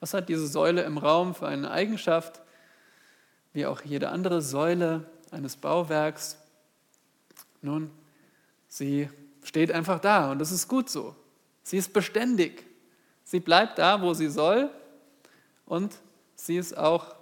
[0.00, 2.40] Was hat diese Säule im Raum für eine Eigenschaft?
[3.52, 6.38] Wie auch jede andere Säule eines Bauwerks.
[7.62, 7.90] Nun,
[8.68, 9.08] sie
[9.42, 11.14] steht einfach da und das ist gut so.
[11.62, 12.64] Sie ist beständig.
[13.24, 14.70] Sie bleibt da, wo sie soll
[15.66, 15.94] und
[16.34, 17.14] sie ist auch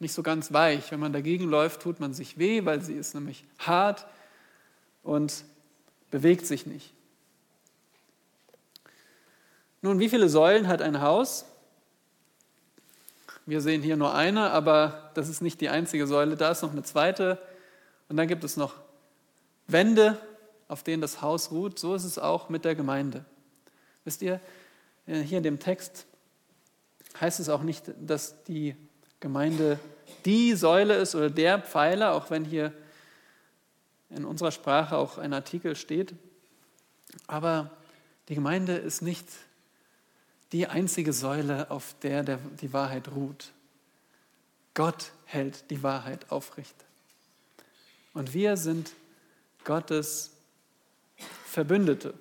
[0.00, 0.90] nicht so ganz weich.
[0.90, 4.06] Wenn man dagegen läuft, tut man sich weh, weil sie ist nämlich hart
[5.02, 5.44] und
[6.10, 6.92] bewegt sich nicht.
[9.82, 11.44] Nun, wie viele Säulen hat ein Haus?
[13.46, 16.36] Wir sehen hier nur eine, aber das ist nicht die einzige Säule.
[16.36, 17.40] Da ist noch eine zweite.
[18.08, 18.74] Und dann gibt es noch
[19.68, 20.20] Wände,
[20.66, 21.78] auf denen das Haus ruht.
[21.78, 23.24] So ist es auch mit der Gemeinde.
[24.04, 24.40] Wisst ihr,
[25.06, 26.06] hier in dem Text
[27.20, 28.74] heißt es auch nicht, dass die
[29.20, 29.78] Gemeinde
[30.24, 32.72] die Säule ist oder der Pfeiler, auch wenn hier
[34.10, 36.14] in unserer Sprache auch ein Artikel steht.
[37.26, 37.70] Aber
[38.28, 39.26] die Gemeinde ist nicht
[40.52, 43.52] die einzige Säule, auf der, der die Wahrheit ruht.
[44.74, 46.74] Gott hält die Wahrheit aufrecht.
[48.14, 48.92] Und wir sind
[49.68, 50.34] Gottes
[51.44, 52.14] Verbündete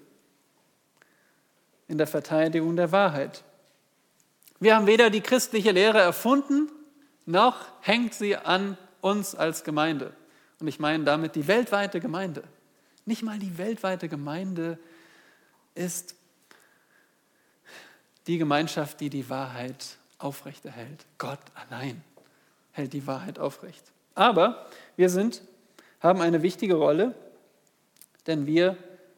[1.88, 3.46] in der Verteidigung der Wahrheit.
[4.60, 6.70] Wir haben weder die christliche Lehre erfunden,
[7.26, 10.14] noch hängt sie an uns als Gemeinde.
[10.60, 12.44] Und ich meine damit die weltweite Gemeinde.
[13.06, 14.78] Nicht mal die weltweite Gemeinde
[15.74, 16.16] ist
[18.28, 21.06] die Gemeinschaft, die die Wahrheit aufrechterhält.
[21.18, 22.04] Gott allein
[22.74, 23.86] hält die Wahrheit aufrecht.
[24.16, 25.44] Aber wir sind,
[26.02, 27.16] haben eine wichtige Rolle,
[28.28, 28.78] denn wir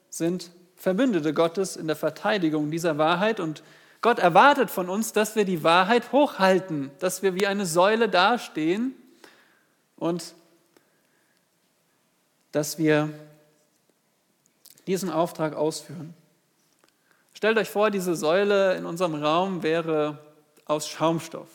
[0.09, 3.63] sind Verbündete Gottes in der Verteidigung dieser Wahrheit und
[4.01, 8.95] Gott erwartet von uns, dass wir die Wahrheit hochhalten, dass wir wie eine Säule dastehen
[9.97, 10.35] und
[12.53, 13.09] dass wir
[14.87, 16.13] diesen Auftrag ausführen.
[17.33, 20.17] Stellt euch vor, diese Säule in unserem Raum wäre
[20.65, 21.49] aus Schaumstoff.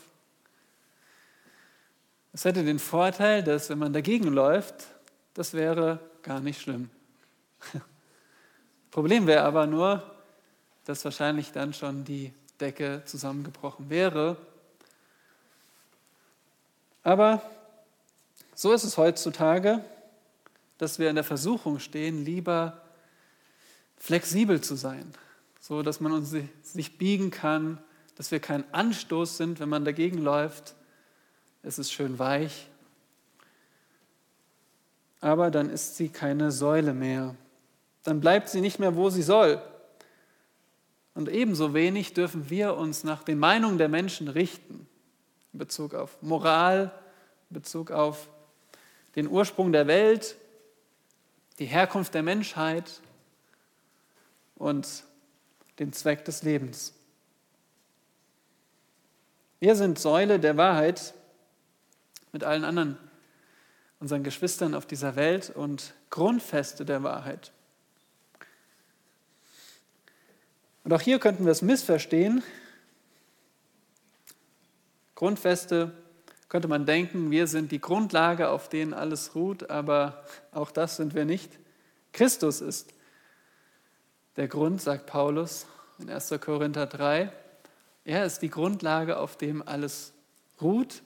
[2.33, 4.87] Es hätte den Vorteil, dass wenn man dagegen läuft,
[5.35, 6.91] das wäre gar nicht schlimm.
[8.91, 10.03] Problem wäre aber nur,
[10.85, 14.37] dass wahrscheinlich dann schon die Decke zusammengebrochen wäre.
[17.03, 17.43] Aber
[18.55, 19.85] so ist es heutzutage,
[20.79, 22.81] dass wir in der Versuchung stehen, lieber
[23.97, 25.13] flexibel zu sein,
[25.61, 27.83] so dass man uns sich biegen kann,
[28.17, 30.75] dass wir kein Anstoß sind, wenn man dagegen läuft.
[31.63, 32.69] Es ist schön weich,
[35.21, 37.35] aber dann ist sie keine Säule mehr.
[38.05, 39.61] Dann bleibt sie nicht mehr, wo sie soll.
[41.15, 44.87] Und ebenso wenig dürfen wir uns nach den Meinungen der Menschen richten,
[45.53, 46.93] in Bezug auf Moral,
[47.51, 48.29] in Bezug auf
[49.17, 50.37] den Ursprung der Welt,
[51.59, 53.01] die Herkunft der Menschheit
[54.57, 55.05] und
[55.79, 56.95] den Zweck des Lebens.
[59.61, 61.15] Wir sind Säule der Wahrheit
[62.33, 62.99] mit allen anderen
[64.01, 67.54] unseren Geschwistern auf dieser Welt und Grundfeste der Wahrheit.
[70.85, 72.43] Und auch hier könnten wir es missverstehen.
[75.15, 75.93] Grundfeste
[76.49, 81.15] könnte man denken, wir sind die Grundlage, auf denen alles ruht, aber auch das sind
[81.15, 81.59] wir nicht.
[82.13, 82.93] Christus ist
[84.37, 85.67] der Grund, sagt Paulus
[85.99, 86.35] in 1.
[86.41, 87.33] Korinther 3.
[88.05, 90.13] Er ist die Grundlage, auf dem alles
[90.61, 91.03] ruht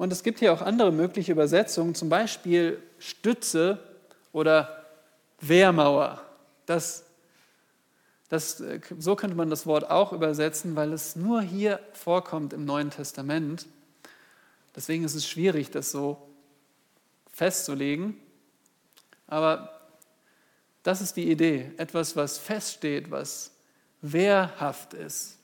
[0.00, 3.78] und es gibt hier auch andere mögliche Übersetzungen, zum Beispiel Stütze
[4.32, 4.86] oder
[5.42, 6.22] Wehrmauer.
[6.64, 7.04] Das,
[8.30, 8.62] das,
[8.98, 13.66] so könnte man das Wort auch übersetzen, weil es nur hier vorkommt im Neuen Testament.
[14.74, 16.30] Deswegen ist es schwierig, das so
[17.32, 18.16] festzulegen.
[19.26, 19.80] Aber
[20.84, 21.72] das ist die Idee.
[21.76, 23.50] Etwas, was feststeht, was
[24.00, 25.36] wehrhaft ist.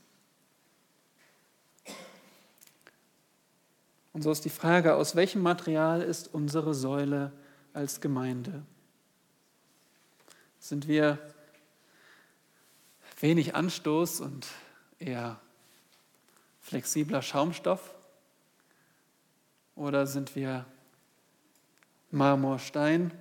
[4.12, 7.32] Und so ist die Frage, aus welchem Material ist unsere Säule
[7.72, 8.62] als Gemeinde?
[10.60, 11.18] Sind wir
[13.16, 14.46] wenig Anstoß und
[14.98, 15.40] eher
[16.60, 17.94] flexibler Schaumstoff?
[19.74, 20.64] Oder sind wir
[22.10, 23.12] Marmorstein?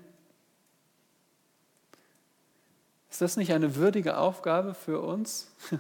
[3.09, 5.51] Ist das nicht eine würdige Aufgabe für uns?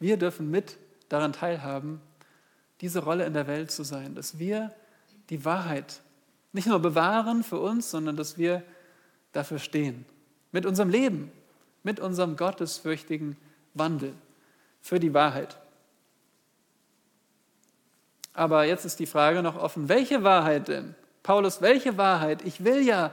[0.00, 2.00] Wir dürfen mit daran teilhaben,
[2.80, 4.74] diese Rolle in der Welt zu sein, dass wir
[5.30, 6.00] die Wahrheit
[6.52, 8.64] nicht nur bewahren für uns, sondern dass wir
[9.30, 10.04] dafür stehen.
[10.50, 11.30] Mit unserem Leben,
[11.84, 13.36] mit unserem gottesfürchtigen
[13.74, 14.14] Wandel
[14.80, 15.56] für die Wahrheit.
[18.34, 20.94] Aber jetzt ist die Frage noch offen, welche Wahrheit denn?
[21.22, 22.42] Paulus, welche Wahrheit?
[22.42, 23.12] Ich will ja,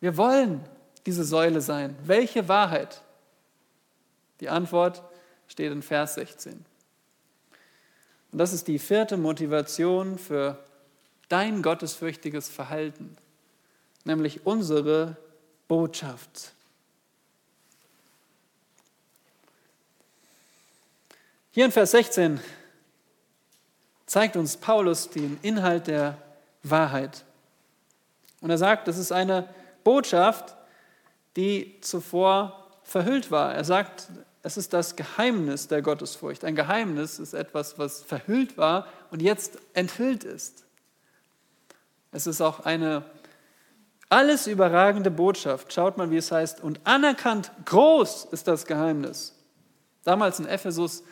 [0.00, 0.64] wir wollen
[1.06, 1.96] diese Säule sein.
[2.04, 3.02] Welche Wahrheit?
[4.40, 5.02] Die Antwort
[5.46, 6.64] steht in Vers 16.
[8.32, 10.58] Und das ist die vierte Motivation für
[11.28, 13.16] dein gottesfürchtiges Verhalten,
[14.04, 15.16] nämlich unsere
[15.66, 16.52] Botschaft.
[21.58, 22.38] Hier in Vers 16
[24.06, 26.16] zeigt uns Paulus den Inhalt der
[26.62, 27.24] Wahrheit.
[28.40, 29.48] Und er sagt, das ist eine
[29.82, 30.54] Botschaft,
[31.34, 33.56] die zuvor verhüllt war.
[33.56, 34.06] Er sagt,
[34.44, 36.44] es ist das Geheimnis der Gottesfurcht.
[36.44, 40.64] Ein Geheimnis ist etwas, was verhüllt war und jetzt enthüllt ist.
[42.12, 43.02] Es ist auch eine
[44.08, 45.72] alles überragende Botschaft.
[45.72, 46.60] Schaut mal, wie es heißt.
[46.60, 49.34] Und anerkannt groß ist das Geheimnis.
[50.04, 51.02] Damals in Ephesus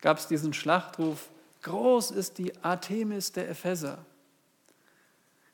[0.00, 1.28] gab es diesen Schlachtruf,
[1.62, 3.98] groß ist die Artemis der Epheser.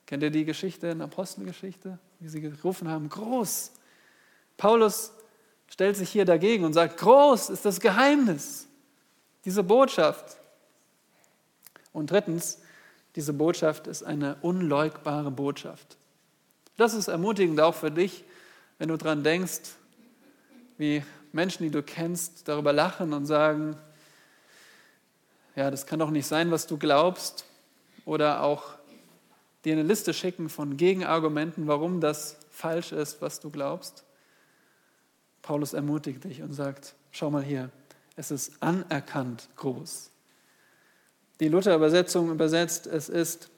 [0.06, 3.72] Kennt ihr die Geschichte in der Apostelgeschichte, wie sie gerufen haben, groß.
[4.56, 5.12] Paulus
[5.68, 8.66] stellt sich hier dagegen und sagt, groß ist das Geheimnis,
[9.44, 10.36] diese Botschaft.
[11.92, 12.58] Und drittens,
[13.16, 15.96] diese Botschaft ist eine unleugbare Botschaft.
[16.76, 18.24] Das ist ermutigend auch für dich,
[18.78, 19.60] wenn du daran denkst,
[20.78, 21.02] wie
[21.32, 23.76] Menschen, die du kennst, darüber lachen und sagen,
[25.54, 27.44] ja, das kann doch nicht sein, was du glaubst,
[28.04, 28.74] oder auch
[29.64, 34.04] dir eine Liste schicken von Gegenargumenten, warum das falsch ist, was du glaubst.
[35.42, 37.70] Paulus ermutigt dich und sagt, schau mal hier,
[38.16, 40.10] es ist anerkannt groß.
[41.40, 43.50] Die Luther-Übersetzung übersetzt, es ist,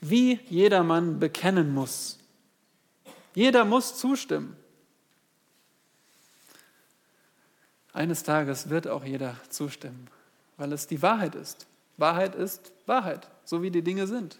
[0.00, 2.18] wie jedermann bekennen muss.
[3.34, 4.56] Jeder muss zustimmen.
[7.92, 10.08] Eines Tages wird auch jeder zustimmen,
[10.56, 11.66] weil es die Wahrheit ist.
[11.96, 14.38] Wahrheit ist Wahrheit, so wie die Dinge sind.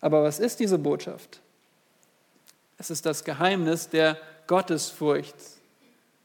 [0.00, 1.40] Aber was ist diese Botschaft?
[2.78, 4.18] Es ist das Geheimnis der
[4.48, 5.36] Gottesfurcht.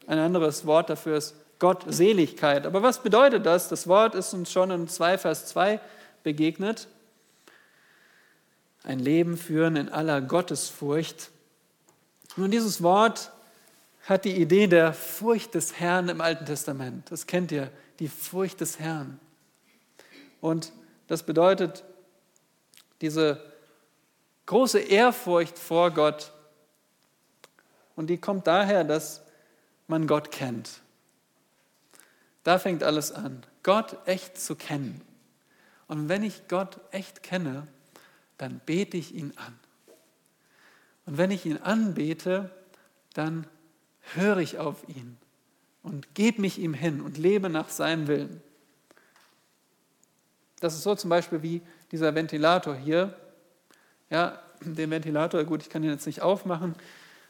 [0.06, 2.66] Ein anderes Wort dafür ist Gottseligkeit.
[2.66, 3.68] Aber was bedeutet das?
[3.68, 5.80] Das Wort ist uns schon in 2 Vers 2
[6.22, 6.88] begegnet.
[8.82, 11.30] Ein Leben führen in aller Gottesfurcht.
[12.36, 13.32] Nun, dieses Wort
[14.08, 17.10] hat die Idee der Furcht des Herrn im Alten Testament.
[17.10, 19.20] Das kennt ihr, die Furcht des Herrn.
[20.40, 20.72] Und
[21.08, 21.84] das bedeutet
[23.02, 23.42] diese
[24.46, 26.32] große Ehrfurcht vor Gott.
[27.96, 29.22] Und die kommt daher, dass
[29.88, 30.80] man Gott kennt.
[32.44, 35.02] Da fängt alles an, Gott echt zu kennen.
[35.86, 37.66] Und wenn ich Gott echt kenne,
[38.38, 39.58] dann bete ich ihn an.
[41.04, 42.50] Und wenn ich ihn anbete,
[43.12, 43.46] dann
[44.14, 45.16] höre ich auf ihn
[45.82, 48.42] und gebe mich ihm hin und lebe nach seinem Willen.
[50.60, 53.14] Das ist so zum Beispiel wie dieser Ventilator hier.
[54.10, 56.74] Ja, den Ventilator, gut, ich kann ihn jetzt nicht aufmachen,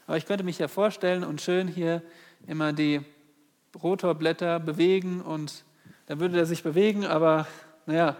[0.07, 2.01] aber ich könnte mich ja vorstellen und schön hier
[2.47, 3.01] immer die
[3.81, 5.63] Rotorblätter bewegen und
[6.07, 7.45] dann würde er sich bewegen, aber
[7.85, 8.17] naja,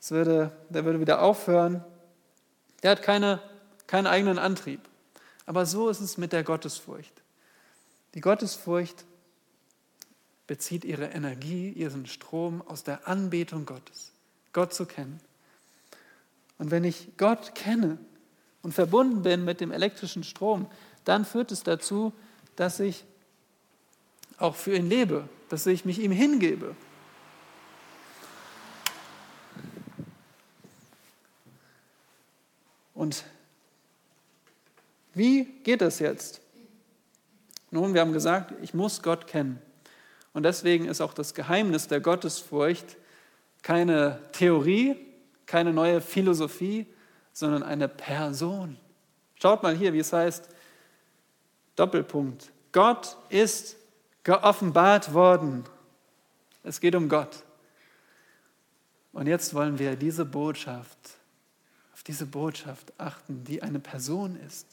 [0.00, 1.84] es würde, der würde wieder aufhören.
[2.82, 3.40] Der hat keine,
[3.86, 4.80] keinen eigenen Antrieb.
[5.46, 7.19] Aber so ist es mit der Gottesfurcht.
[8.14, 9.04] Die Gottesfurcht
[10.46, 14.12] bezieht ihre Energie, ihren Strom aus der Anbetung Gottes,
[14.52, 15.20] Gott zu kennen.
[16.58, 17.98] Und wenn ich Gott kenne
[18.62, 20.66] und verbunden bin mit dem elektrischen Strom,
[21.04, 22.12] dann führt es dazu,
[22.56, 23.04] dass ich
[24.38, 26.74] auch für ihn lebe, dass ich mich ihm hingebe.
[32.94, 33.24] Und
[35.14, 36.40] wie geht das jetzt?
[37.70, 39.60] Nun, wir haben gesagt, ich muss Gott kennen.
[40.32, 42.96] Und deswegen ist auch das Geheimnis der Gottesfurcht
[43.62, 44.96] keine Theorie,
[45.46, 46.86] keine neue Philosophie,
[47.32, 48.76] sondern eine Person.
[49.40, 50.48] Schaut mal hier, wie es heißt,
[51.76, 52.50] Doppelpunkt.
[52.72, 53.76] Gott ist
[54.22, 55.64] geoffenbart worden.
[56.62, 57.42] Es geht um Gott.
[59.12, 60.98] Und jetzt wollen wir diese Botschaft,
[61.92, 64.66] auf diese Botschaft achten, die eine Person ist.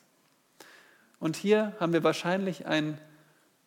[1.20, 3.00] Und hier haben wir wahrscheinlich ein,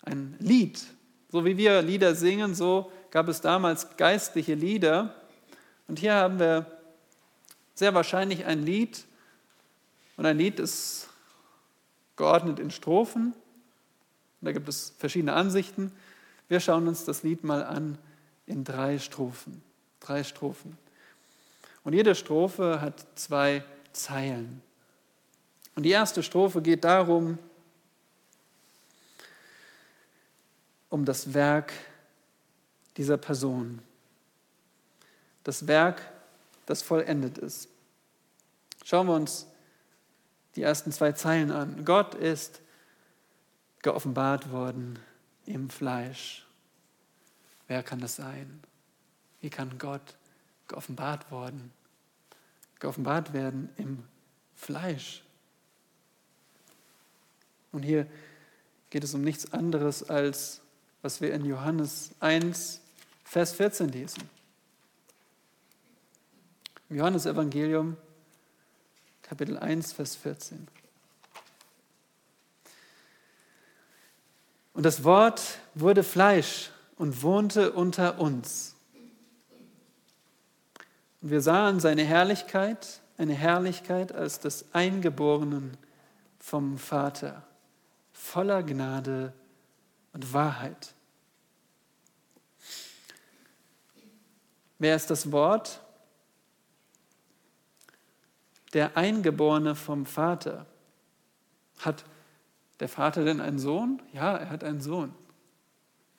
[0.03, 0.85] ein Lied.
[1.31, 5.15] So wie wir Lieder singen, so gab es damals geistliche Lieder.
[5.89, 6.67] Und hier haben wir
[7.75, 9.05] sehr wahrscheinlich ein Lied.
[10.17, 11.09] Und ein Lied ist
[12.17, 13.35] geordnet in Strophen.
[14.41, 15.93] Da gibt es verschiedene Ansichten.
[16.49, 17.99] Wir schauen uns das Lied mal an
[18.47, 19.63] in drei Strophen.
[20.01, 20.77] Drei Strophen.
[21.85, 24.63] Und jede Strophe hat zwei Zeilen.
[25.81, 27.39] Und die erste Strophe geht darum,
[30.91, 31.73] um das Werk
[32.99, 33.81] dieser Person.
[35.43, 36.03] Das Werk,
[36.67, 37.71] das vollendet ist.
[38.85, 39.47] Schauen wir uns
[40.55, 41.83] die ersten zwei Zeilen an.
[41.87, 42.61] Gott ist
[43.81, 44.99] geoffenbart worden
[45.47, 46.47] im Fleisch.
[47.69, 48.63] Wer kann das sein?
[49.41, 50.15] Wie kann Gott
[50.69, 51.73] geoffenbart worden?
[52.81, 54.05] Geoffenbart werden im
[54.55, 55.23] Fleisch.
[57.73, 58.07] Und hier
[58.91, 60.61] geht es um nichts anderes als,
[61.03, 62.81] was wir in Johannes 1,
[63.25, 64.29] Vers 14 lesen.
[66.89, 67.97] Im Johannesevangelium,
[69.23, 70.67] Kapitel 1, Vers 14.
[74.75, 78.75] Und das Wort wurde Fleisch und wohnte unter uns.
[81.23, 85.77] Und wir sahen seine Herrlichkeit, eine Herrlichkeit als des Eingeborenen
[86.39, 87.47] vom Vater,
[88.21, 89.33] voller Gnade
[90.13, 90.95] und Wahrheit.
[94.79, 95.81] Wer ist das Wort?
[98.73, 100.67] Der Eingeborene vom Vater
[101.79, 102.05] hat
[102.79, 104.01] der Vater denn einen Sohn?
[104.13, 105.15] Ja, er hat einen Sohn.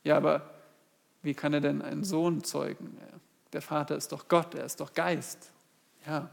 [0.04, 0.50] Ja, aber
[1.22, 2.98] wie kann er denn einen Sohn zeugen?
[3.54, 5.52] Der Vater ist doch Gott, er ist doch Geist.
[6.06, 6.30] Ja,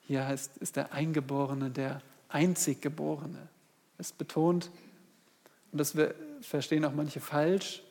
[0.00, 3.48] hier heißt, ist der Eingeborene der Einziggeborene.
[3.98, 4.70] Es betont,
[5.72, 5.94] und das
[6.40, 7.82] verstehen auch manche falsch,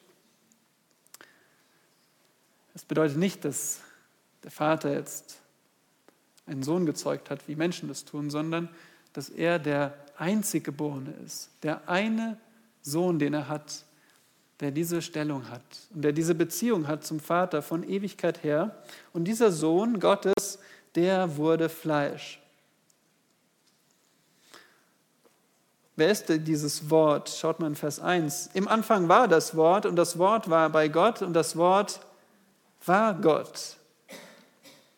[2.74, 3.80] es bedeutet nicht, dass
[4.44, 5.42] der Vater jetzt
[6.46, 8.70] einen Sohn gezeugt hat, wie Menschen das tun, sondern
[9.14, 12.38] dass er der Einziggeborene ist, der eine
[12.82, 13.84] Sohn, den er hat,
[14.60, 18.84] der diese Stellung hat und der diese Beziehung hat zum Vater von Ewigkeit her.
[19.12, 20.60] Und dieser Sohn Gottes,
[20.96, 22.40] der wurde Fleisch.
[25.98, 27.28] Wer ist denn dieses Wort?
[27.28, 28.52] Schaut mal in Vers 1.
[28.54, 32.00] Im Anfang war das Wort und das Wort war bei Gott und das Wort
[32.86, 33.78] war Gott.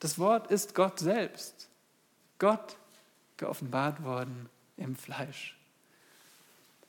[0.01, 1.69] Das Wort ist Gott selbst.
[2.37, 2.75] Gott
[3.37, 5.57] geoffenbart worden im Fleisch.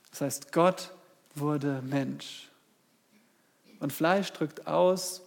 [0.09, 0.91] Das heißt, Gott
[1.33, 2.49] wurde Mensch.
[3.79, 5.21] Und Fleisch drückt aus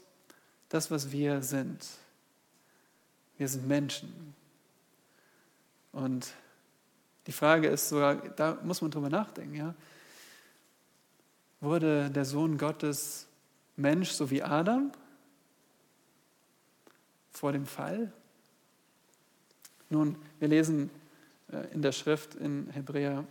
[0.69, 1.87] das, was wir sind.
[3.39, 4.35] Wir sind Menschen.
[5.91, 6.35] Und
[7.27, 9.75] die Frage ist sogar, da muss man drüber nachdenken, ja.
[11.61, 13.27] Wurde der Sohn Gottes
[13.77, 14.93] Mensch so wie Adam
[17.33, 18.13] vor dem Fall?
[19.89, 20.91] Nun, wir lesen
[21.51, 23.25] äh, in der Schrift in Hebräer,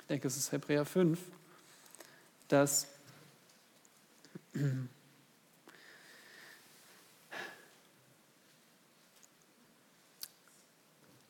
[0.00, 1.18] ich denke es ist Hebräer 5,
[2.48, 2.86] dass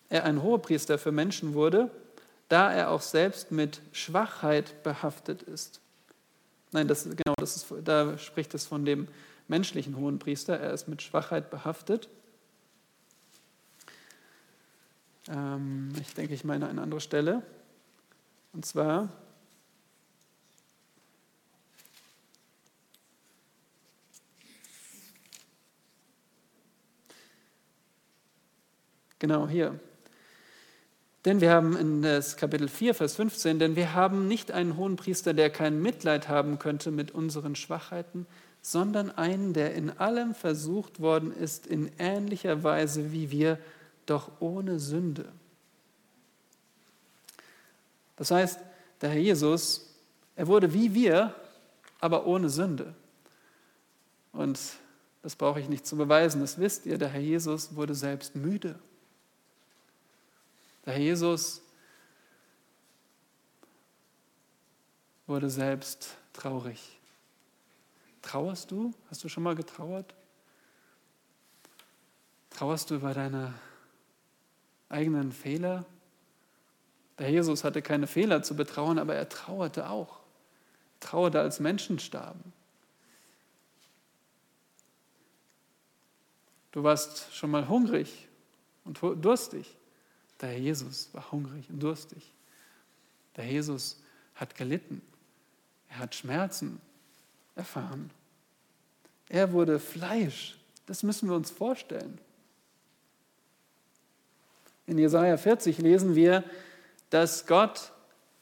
[0.09, 1.91] er ein Hohepriester für Menschen wurde,
[2.49, 5.81] da er auch selbst mit Schwachheit behaftet ist.
[6.73, 9.09] Nein, das, genau, das ist, da spricht es von dem
[9.49, 10.59] menschlichen Hohenpriester.
[10.59, 12.09] Er ist mit Schwachheit behaftet.
[15.29, 17.43] Ähm, ich denke, ich meine eine andere Stelle.
[18.53, 19.09] Und zwar
[29.19, 29.81] Genau hier.
[31.27, 34.95] Denn wir haben in das Kapitel 4, Vers 15, denn wir haben nicht einen hohen
[34.95, 38.27] Priester, der kein Mitleid haben könnte mit unseren Schwachheiten,
[38.63, 43.59] sondern einen, der in allem versucht worden ist, in ähnlicher Weise wie wir,
[44.07, 45.25] doch ohne Sünde.
[48.15, 48.61] Das heißt,
[49.01, 49.97] der Herr Jesus,
[50.37, 51.35] er wurde wie wir,
[51.99, 52.95] aber ohne Sünde.
[54.33, 54.61] Und
[55.25, 58.77] das brauche ich nicht zu beweisen, das wisst ihr, der Herr Jesus wurde selbst müde.
[60.87, 61.63] Der Herr Jesus
[65.27, 66.99] wurde selbst traurig.
[68.23, 68.95] Trauerst du?
[69.11, 70.15] Hast du schon mal getrauert?
[72.51, 73.53] Trauerst du über deine
[74.89, 75.85] eigenen Fehler?
[77.19, 80.21] Der Jesus hatte keine Fehler zu betrauern, aber er trauerte auch.
[80.95, 82.53] Er trauerte, als Menschen starben.
[86.73, 88.29] Du warst schon mal hungrig
[88.85, 89.77] und durstig.
[90.41, 92.33] Der Herr Jesus war hungrig und durstig.
[93.37, 94.01] Der Herr Jesus
[94.35, 95.03] hat gelitten.
[95.89, 96.81] Er hat Schmerzen
[97.55, 98.11] erfahren.
[99.29, 100.59] Er wurde Fleisch.
[100.87, 102.19] Das müssen wir uns vorstellen.
[104.87, 106.45] In Jesaja 40 lesen wir,
[107.11, 107.93] dass Gott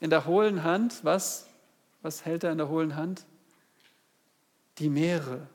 [0.01, 1.49] in der hohlen Hand, was,
[2.03, 3.25] was hält er in der hohlen Hand?
[4.79, 5.47] Die Meere.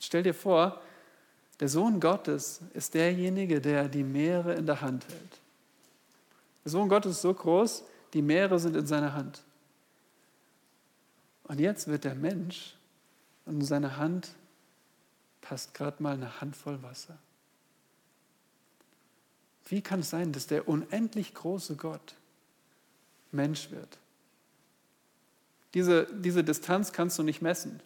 [0.00, 0.80] Stell dir vor,
[1.60, 5.40] der Sohn Gottes ist derjenige, der die Meere in der Hand hält.
[6.64, 9.42] Der Sohn Gottes ist so groß, die Meere sind in seiner Hand.
[11.44, 12.74] Und jetzt wird der Mensch
[13.44, 14.30] und in seine Hand
[15.40, 17.18] passt gerade mal eine Handvoll Wasser.
[19.66, 22.14] Wie kann es sein, dass der unendlich große Gott
[23.30, 23.98] Mensch wird?
[25.74, 27.80] Diese, diese Distanz kannst du nicht messen.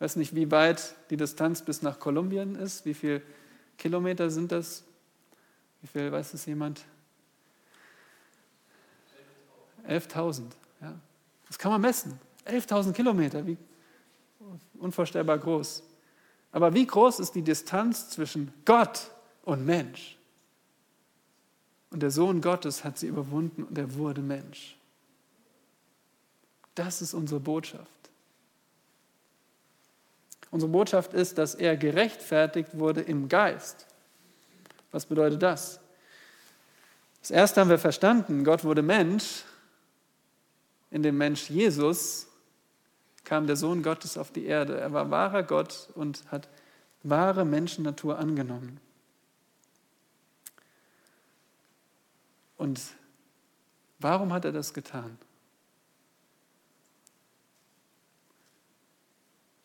[0.00, 2.84] Weiß nicht, wie weit die Distanz bis nach Kolumbien ist.
[2.86, 3.22] Wie viele
[3.78, 4.82] Kilometer sind das?
[5.82, 6.84] Wie viel weiß es jemand?
[9.86, 10.44] 11.000.
[10.80, 10.98] Ja.
[11.46, 12.18] Das kann man messen.
[12.46, 13.58] 11.000 Kilometer, wie
[14.78, 15.82] unvorstellbar groß.
[16.52, 19.10] Aber wie groß ist die Distanz zwischen Gott
[19.42, 20.16] und Mensch?
[21.90, 24.76] Und der Sohn Gottes hat sie überwunden und er wurde Mensch.
[26.74, 27.99] Das ist unsere Botschaft.
[30.50, 33.86] Unsere Botschaft ist, dass er gerechtfertigt wurde im Geist.
[34.90, 35.80] Was bedeutet das?
[37.20, 39.44] Das erste haben wir verstanden, Gott wurde Mensch.
[40.90, 42.26] In dem Mensch Jesus
[43.24, 44.80] kam der Sohn Gottes auf die Erde.
[44.80, 46.48] Er war wahrer Gott und hat
[47.02, 48.80] wahre Menschennatur angenommen.
[52.56, 52.80] Und
[54.00, 55.16] warum hat er das getan?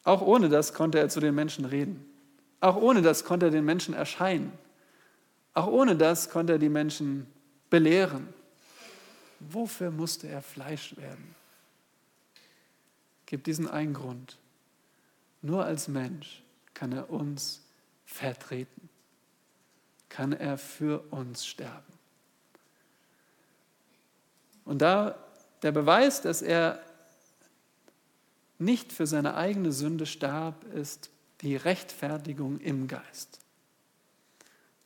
[0.05, 2.05] Auch ohne das konnte er zu den Menschen reden.
[2.61, 4.51] Auch ohne das konnte er den Menschen erscheinen.
[5.53, 7.27] Auch ohne das konnte er die Menschen
[7.69, 8.33] belehren.
[9.39, 11.35] Wofür musste er Fleisch werden?
[13.25, 14.37] Gibt diesen einen Grund.
[15.41, 16.43] Nur als Mensch
[16.73, 17.61] kann er uns
[18.05, 18.89] vertreten.
[20.09, 21.93] Kann er für uns sterben.
[24.65, 25.17] Und da
[25.63, 26.79] der Beweis, dass er
[28.57, 31.09] nicht für seine eigene Sünde starb, ist
[31.41, 33.39] die Rechtfertigung im Geist.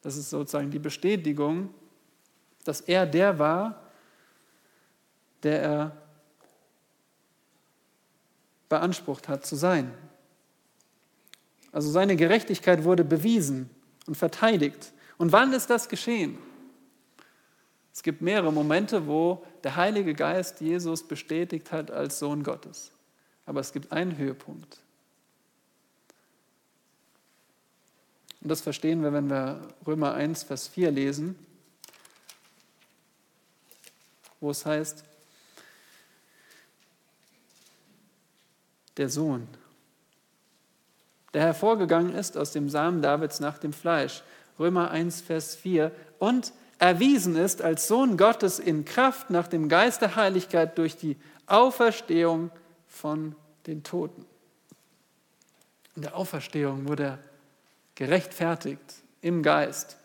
[0.02, 1.74] Das ist sozusagen die Bestätigung,
[2.64, 3.84] dass er der war,
[5.44, 5.98] der er
[8.68, 9.92] beansprucht hat zu sein.
[11.72, 13.70] Also seine Gerechtigkeit wurde bewiesen
[14.08, 14.94] und verteidigt.
[15.18, 16.38] Und wann ist das geschehen?
[17.94, 22.92] Es gibt mehrere Momente, wo der Heilige Geist Jesus bestätigt hat als Sohn Gottes.
[23.50, 24.78] Aber es gibt einen Höhepunkt.
[28.42, 31.36] Und das verstehen wir, wenn wir Römer 1, Vers 4 lesen,
[34.40, 35.04] wo es heißt,
[38.98, 39.48] der Sohn,
[41.34, 44.22] der hervorgegangen ist aus dem Samen Davids nach dem Fleisch.
[44.60, 45.92] Römer 1, Vers 4.
[46.20, 51.18] Und erwiesen ist als Sohn Gottes in Kraft nach dem Geist der Heiligkeit durch die
[51.48, 52.52] Auferstehung
[52.88, 53.36] von
[53.68, 54.26] den Toten.
[55.96, 57.20] In der Auferstehung wurde er
[57.96, 58.80] gerechtfertigt
[59.22, 59.98] im Geist.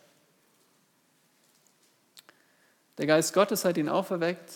[2.99, 4.53] Der Geist Gottes hat ihn auferweckt.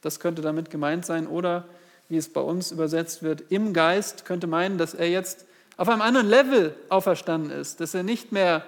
[0.00, 1.26] Das könnte damit gemeint sein.
[1.26, 1.66] Oder
[2.08, 6.02] wie es bei uns übersetzt wird, im Geist könnte meinen, dass er jetzt auf einem
[6.02, 8.66] anderen Level auferstanden ist, dass er nicht mehr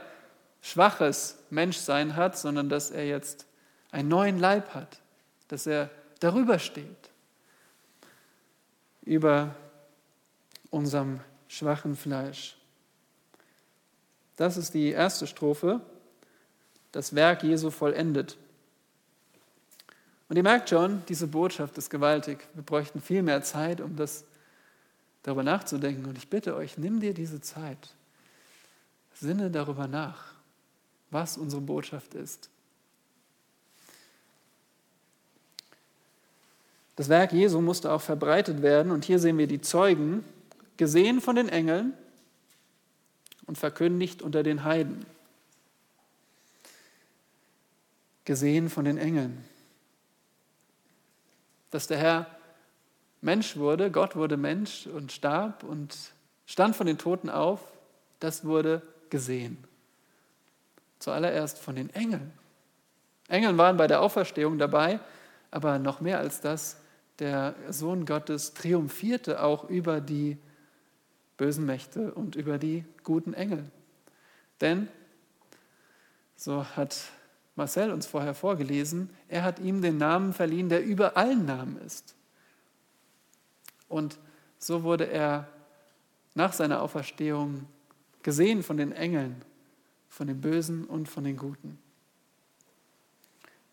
[0.62, 3.46] schwaches Menschsein hat, sondern dass er jetzt
[3.90, 4.98] einen neuen Leib hat,
[5.48, 7.01] dass er darüber steht,
[9.02, 9.54] über
[10.70, 12.56] unserem schwachen Fleisch.
[14.36, 15.80] Das ist die erste Strophe,
[16.92, 18.36] das Werk Jesu vollendet.
[20.28, 22.46] Und ihr merkt schon, diese Botschaft ist gewaltig.
[22.54, 24.24] Wir bräuchten viel mehr Zeit, um das
[25.22, 26.06] darüber nachzudenken.
[26.06, 27.94] Und ich bitte euch, nimm dir diese Zeit.
[29.14, 30.32] Sinne darüber nach,
[31.10, 32.48] was unsere Botschaft ist.
[36.96, 38.92] Das Werk Jesu musste auch verbreitet werden.
[38.92, 40.24] Und hier sehen wir die Zeugen,
[40.76, 41.94] gesehen von den Engeln
[43.46, 45.04] und verkündigt unter den Heiden.
[48.24, 49.44] Gesehen von den Engeln
[51.72, 52.26] dass der Herr
[53.22, 55.96] Mensch wurde, Gott wurde Mensch und starb und
[56.46, 57.60] stand von den Toten auf,
[58.20, 59.64] das wurde gesehen.
[60.98, 62.32] Zuallererst von den Engeln.
[63.28, 65.00] Engeln waren bei der Auferstehung dabei,
[65.50, 66.76] aber noch mehr als das,
[67.18, 70.38] der Sohn Gottes triumphierte auch über die
[71.36, 73.64] bösen Mächte und über die guten Engel.
[74.60, 74.88] Denn,
[76.36, 76.96] so hat
[77.56, 82.14] Marcel uns vorher vorgelesen, er hat ihm den Namen verliehen, der über allen Namen ist.
[83.88, 84.18] Und
[84.58, 85.48] so wurde er
[86.34, 87.66] nach seiner Auferstehung
[88.22, 89.42] gesehen von den Engeln,
[90.08, 91.78] von den Bösen und von den Guten.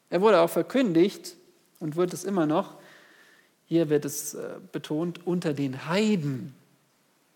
[0.09, 1.35] Er wurde auch verkündigt
[1.79, 2.78] und wird es immer noch,
[3.69, 6.55] hier wird es äh, betont, unter den Heiden.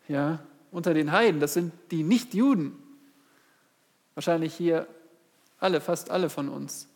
[0.08, 0.40] Ja,
[0.72, 2.74] unter den Heiden, das sind die Nichtjuden.
[4.16, 4.88] Wahrscheinlich hier
[5.60, 6.88] alle, fast alle von uns.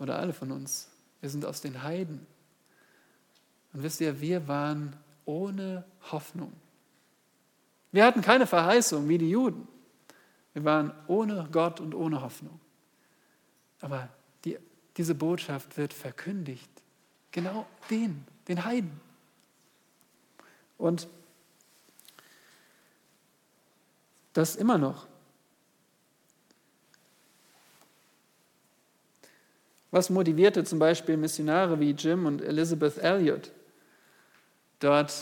[0.00, 0.88] Oder alle von uns.
[1.20, 2.26] Wir sind aus den Heiden.
[3.72, 6.52] Und wisst ihr, wir waren ohne Hoffnung.
[7.92, 9.68] Wir hatten keine Verheißung wie die Juden.
[10.54, 12.58] Wir waren ohne Gott und ohne Hoffnung.
[13.80, 14.08] Aber
[14.44, 14.58] die,
[14.96, 16.81] diese Botschaft wird verkündigt.
[17.32, 19.00] Genau den, den Heiden.
[20.78, 21.08] Und
[24.32, 25.06] das immer noch.
[29.90, 33.52] Was motivierte zum Beispiel Missionare wie Jim und Elizabeth Elliot,
[34.80, 35.12] dort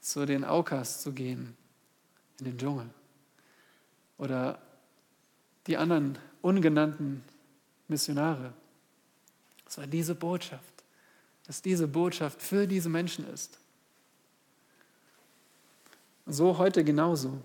[0.00, 1.56] zu den Aukas zu gehen,
[2.40, 2.90] in den Dschungel?
[4.18, 4.58] Oder
[5.68, 7.24] die anderen ungenannten
[7.86, 8.52] Missionare?
[9.68, 10.73] Es war diese Botschaft,
[11.46, 13.58] dass diese Botschaft für diese Menschen ist.
[16.26, 17.40] So heute genauso.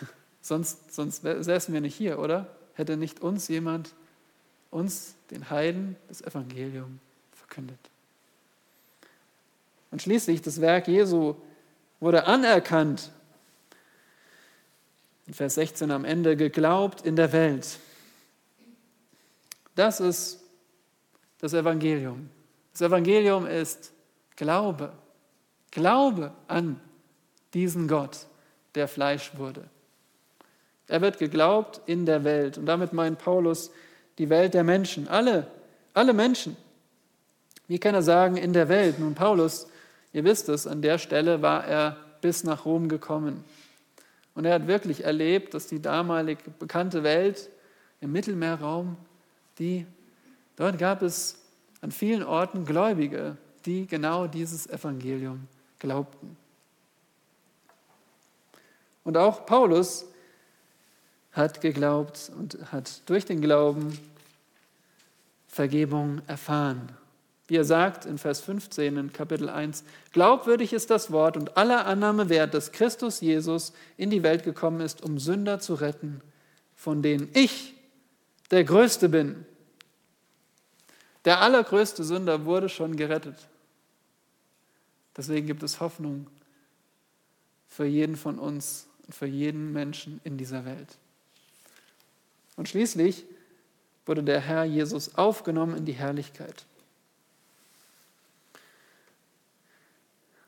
[0.40, 2.54] sonst, sonst säßen wir nicht hier, oder?
[2.78, 3.92] hätte nicht uns jemand,
[4.70, 7.00] uns, den Heiden, das Evangelium
[7.32, 7.78] verkündet.
[9.90, 11.34] Und schließlich, das Werk Jesu
[11.98, 13.10] wurde anerkannt.
[15.26, 17.78] In Vers 16 am Ende, geglaubt in der Welt.
[19.74, 20.40] Das ist
[21.38, 22.28] das Evangelium.
[22.72, 23.92] Das Evangelium ist
[24.36, 24.92] Glaube.
[25.70, 26.80] Glaube an
[27.54, 28.26] diesen Gott,
[28.74, 29.64] der Fleisch wurde.
[30.86, 32.58] Er wird geglaubt in der Welt.
[32.58, 33.70] Und damit meint Paulus
[34.16, 35.06] die Welt der Menschen.
[35.08, 35.46] Alle,
[35.92, 36.56] alle Menschen.
[37.66, 38.98] Wie kann er sagen, in der Welt?
[38.98, 39.68] Nun, Paulus,
[40.12, 43.44] ihr wisst es, an der Stelle war er bis nach Rom gekommen.
[44.34, 47.50] Und er hat wirklich erlebt, dass die damalig bekannte Welt
[48.00, 48.96] im Mittelmeerraum,
[49.58, 49.86] die,
[50.58, 51.38] dort gab es
[51.80, 55.46] an vielen Orten Gläubige, die genau dieses Evangelium
[55.78, 56.36] glaubten.
[59.04, 60.06] Und auch Paulus
[61.32, 63.98] hat geglaubt und hat durch den Glauben
[65.46, 66.92] Vergebung erfahren.
[67.46, 69.82] Wie er sagt in Vers 15 in Kapitel 1,
[70.12, 74.82] glaubwürdig ist das Wort und aller Annahme wert, dass Christus Jesus in die Welt gekommen
[74.82, 76.20] ist, um Sünder zu retten,
[76.76, 77.74] von denen ich
[78.50, 79.46] der Größte bin.
[81.28, 83.36] Der allergrößte Sünder wurde schon gerettet.
[85.14, 86.26] Deswegen gibt es Hoffnung
[87.66, 90.96] für jeden von uns und für jeden Menschen in dieser Welt.
[92.56, 93.26] Und schließlich
[94.06, 96.64] wurde der Herr Jesus aufgenommen in die Herrlichkeit.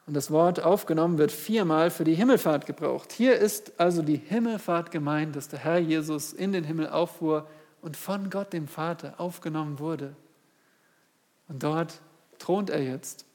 [0.06, 3.12] Und das Wort aufgenommen wird viermal für die Himmelfahrt gebraucht.
[3.12, 7.46] Hier ist also die Himmelfahrt gemeint, dass der Herr Jesus in den Himmel auffuhr
[7.82, 10.16] und von Gott dem Vater aufgenommen wurde.
[11.50, 12.00] Und dort
[12.38, 13.26] thront er jetzt,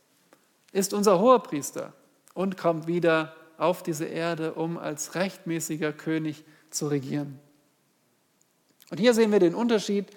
[0.72, 1.93] ist unser Hoherpriester
[2.34, 7.39] und kommt wieder auf diese Erde, um als rechtmäßiger König zu regieren.
[8.89, 10.07] Und hier sehen wir den Unterschied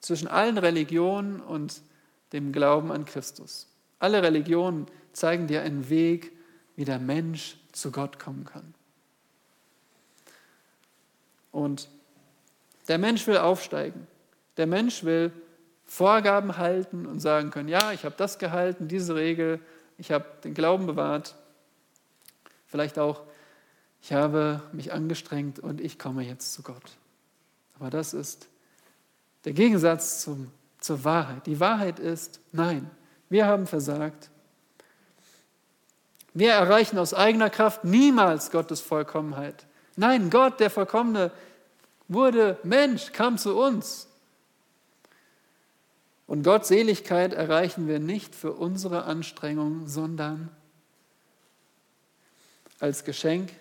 [0.00, 1.80] zwischen allen Religionen und
[2.34, 3.68] dem Glauben an Christus.
[3.98, 6.32] Alle Religionen zeigen dir einen Weg,
[6.76, 8.74] wie der Mensch zu Gott kommen kann.
[11.52, 11.88] Und
[12.88, 14.06] der Mensch will aufsteigen.
[14.58, 15.32] Der Mensch will
[15.86, 19.60] Vorgaben halten und sagen können, ja, ich habe das gehalten, diese Regel,
[19.98, 21.36] ich habe den Glauben bewahrt.
[22.66, 23.22] Vielleicht auch,
[24.02, 26.82] ich habe mich angestrengt und ich komme jetzt zu Gott.
[27.78, 28.48] Aber das ist
[29.44, 31.46] der Gegensatz zum, zur Wahrheit.
[31.46, 32.90] Die Wahrheit ist, nein,
[33.28, 34.30] wir haben versagt.
[36.34, 39.66] Wir erreichen aus eigener Kraft niemals Gottes Vollkommenheit.
[39.96, 41.30] Nein, Gott, der Vollkommene,
[42.08, 44.08] wurde Mensch, kam zu uns.
[46.26, 50.50] Und Gottseligkeit erreichen wir nicht für unsere Anstrengung, sondern
[52.80, 53.52] als Geschenk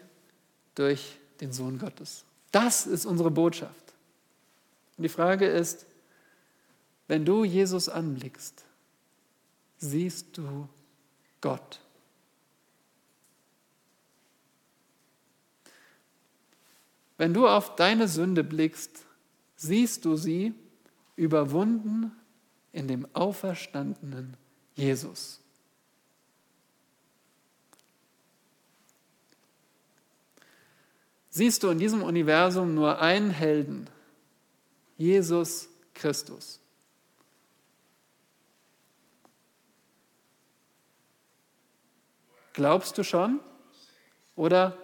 [0.73, 2.25] durch den Sohn Gottes.
[2.51, 3.93] Das ist unsere Botschaft.
[4.97, 5.85] Und die Frage ist,
[7.07, 8.63] wenn du Jesus anblickst,
[9.77, 10.67] siehst du
[11.41, 11.79] Gott.
[17.17, 19.05] Wenn du auf deine Sünde blickst,
[19.55, 20.53] siehst du sie
[21.15, 22.11] überwunden
[22.75, 24.35] in dem auferstandenen
[24.75, 25.39] Jesus.
[31.29, 33.89] Siehst du in diesem Universum nur einen Helden,
[34.97, 36.59] Jesus Christus.
[42.53, 43.39] Glaubst du schon
[44.35, 44.77] oder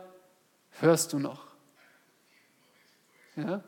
[0.79, 1.45] hörst du noch?
[3.35, 3.63] Ja?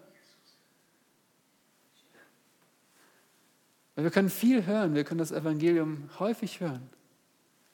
[3.95, 6.89] Weil wir können viel hören, wir können das Evangelium häufig hören.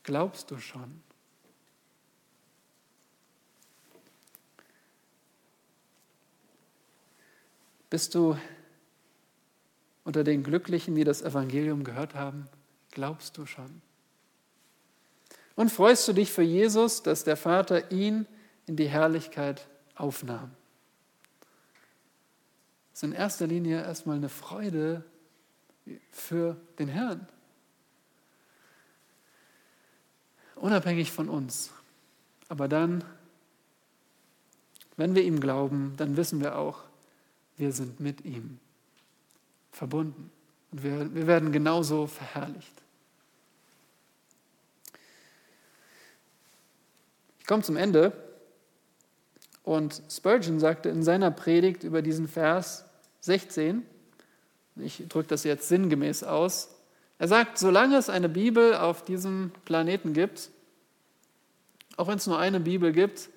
[0.03, 1.01] Glaubst du schon?
[7.89, 8.37] Bist du
[10.03, 12.47] unter den Glücklichen, die das Evangelium gehört haben?
[12.91, 13.81] Glaubst du schon?
[15.55, 18.25] Und freust du dich für Jesus, dass der Vater ihn
[18.65, 20.51] in die Herrlichkeit aufnahm?
[22.91, 25.03] Das ist in erster Linie erstmal eine Freude
[26.11, 27.27] für den Herrn.
[30.55, 31.71] Unabhängig von uns.
[32.49, 33.03] Aber dann,
[34.97, 36.83] wenn wir ihm glauben, dann wissen wir auch,
[37.57, 38.59] wir sind mit ihm
[39.71, 40.31] verbunden.
[40.71, 42.73] Und wir, wir werden genauso verherrlicht.
[47.39, 48.11] Ich komme zum Ende.
[49.63, 52.85] Und Spurgeon sagte in seiner Predigt über diesen Vers
[53.21, 53.85] 16,
[54.81, 56.75] ich drücke das jetzt sinngemäß aus,
[57.17, 60.49] er sagt, solange es eine Bibel auf diesem Planeten gibt,
[61.97, 63.29] auch wenn es nur eine Bibel gibt,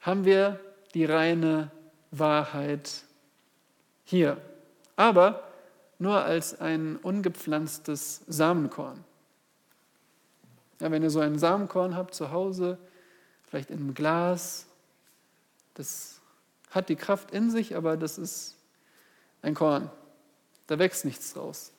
[0.00, 0.60] haben wir
[0.92, 1.70] die reine
[2.10, 3.04] Wahrheit
[4.04, 4.36] hier.
[4.96, 5.42] Aber
[5.98, 9.02] nur als ein ungepflanztes Samenkorn.
[10.80, 12.78] Ja, wenn ihr so ein Samenkorn habt zu Hause,
[13.48, 14.66] vielleicht in einem Glas,
[15.74, 16.20] das
[16.70, 18.56] hat die Kraft in sich, aber das ist
[19.42, 19.90] ein Korn.
[20.70, 21.72] Da wächst nichts draus.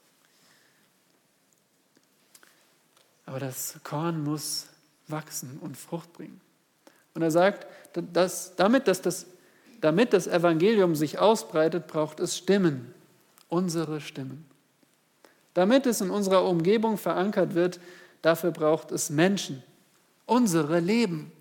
[3.26, 4.66] Aber das Korn muss
[5.08, 6.42] wachsen und Frucht bringen.
[7.14, 7.68] Und er sagt,
[8.12, 9.28] dass damit, dass das,
[9.80, 12.94] damit das Evangelium sich ausbreitet, braucht es Stimmen
[13.48, 14.46] unsere Stimmen.
[15.54, 17.80] Damit es in unserer Umgebung verankert wird,
[18.22, 19.64] dafür braucht es Menschen,
[20.26, 21.32] unsere Leben.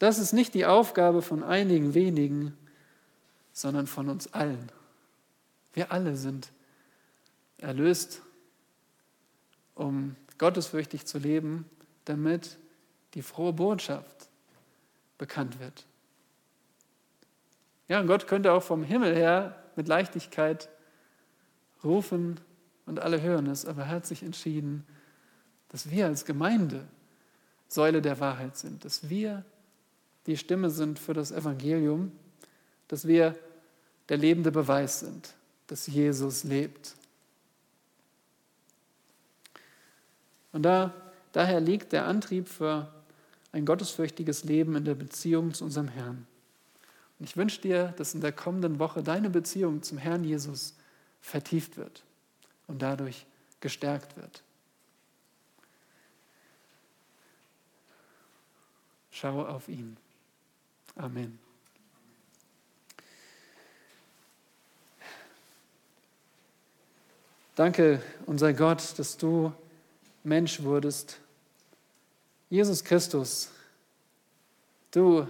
[0.00, 2.58] Das ist nicht die Aufgabe von einigen wenigen,
[3.52, 4.72] sondern von uns allen.
[5.74, 6.50] Wir alle sind
[7.58, 8.22] erlöst,
[9.74, 11.68] um gottesfürchtig zu leben,
[12.04, 12.58] damit
[13.14, 14.28] die frohe Botschaft
[15.18, 15.86] bekannt wird.
[17.88, 20.68] Ja, und Gott könnte auch vom Himmel her mit Leichtigkeit
[21.82, 22.40] rufen,
[22.86, 24.86] und alle hören es, aber er hat sich entschieden,
[25.70, 26.86] dass wir als Gemeinde
[27.66, 29.44] Säule der Wahrheit sind, dass wir
[30.26, 32.12] die Stimme sind für das Evangelium,
[32.88, 33.36] dass wir
[34.08, 35.34] der lebende Beweis sind,
[35.66, 36.94] dass Jesus lebt.
[40.52, 40.94] Und da,
[41.32, 42.92] daher liegt der Antrieb für
[43.52, 46.26] ein gottesfürchtiges Leben in der Beziehung zu unserem Herrn.
[47.18, 50.74] Und ich wünsche dir, dass in der kommenden Woche deine Beziehung zum Herrn Jesus
[51.20, 52.02] vertieft wird
[52.66, 53.26] und dadurch
[53.60, 54.42] gestärkt wird.
[59.10, 59.96] Schau auf ihn.
[60.96, 61.43] Amen.
[67.54, 69.52] Danke, unser Gott, dass du
[70.24, 71.20] Mensch wurdest.
[72.50, 73.48] Jesus Christus,
[74.90, 75.28] du,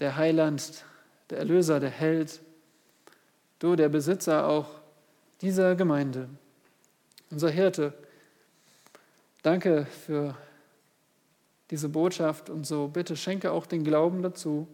[0.00, 0.86] der Heiland,
[1.28, 2.40] der Erlöser, der Held,
[3.58, 4.70] du, der Besitzer auch
[5.42, 6.30] dieser Gemeinde,
[7.30, 7.92] unser Hirte.
[9.42, 10.34] Danke für
[11.70, 14.66] diese Botschaft und so bitte schenke auch den Glauben dazu,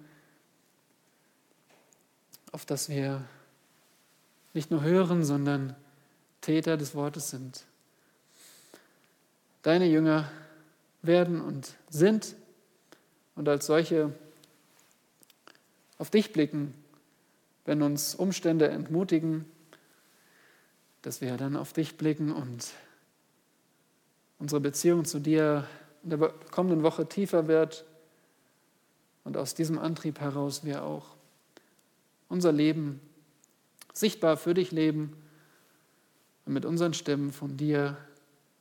[2.53, 3.25] auf dass wir
[4.55, 5.75] nicht nur hören, sondern
[6.41, 7.65] Täter des Wortes sind.
[9.63, 10.31] Deine Jünger
[11.03, 12.37] werden und sind
[13.35, 14.13] und als solche
[15.99, 16.75] auf dich blicken,
[17.65, 19.45] wenn uns Umstände entmutigen,
[21.03, 22.69] dass wir dann auf dich blicken und
[24.39, 25.67] unsere Beziehung zu dir
[26.03, 27.85] in der kommenden Woche tiefer wird
[29.25, 31.17] und aus diesem Antrieb heraus wir auch
[32.29, 33.01] unser Leben
[33.93, 35.17] sichtbar für dich leben
[36.49, 37.99] und mit unseren Stimmen von dir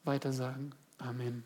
[0.03, 0.75] weitersagen.
[0.97, 1.45] Amen.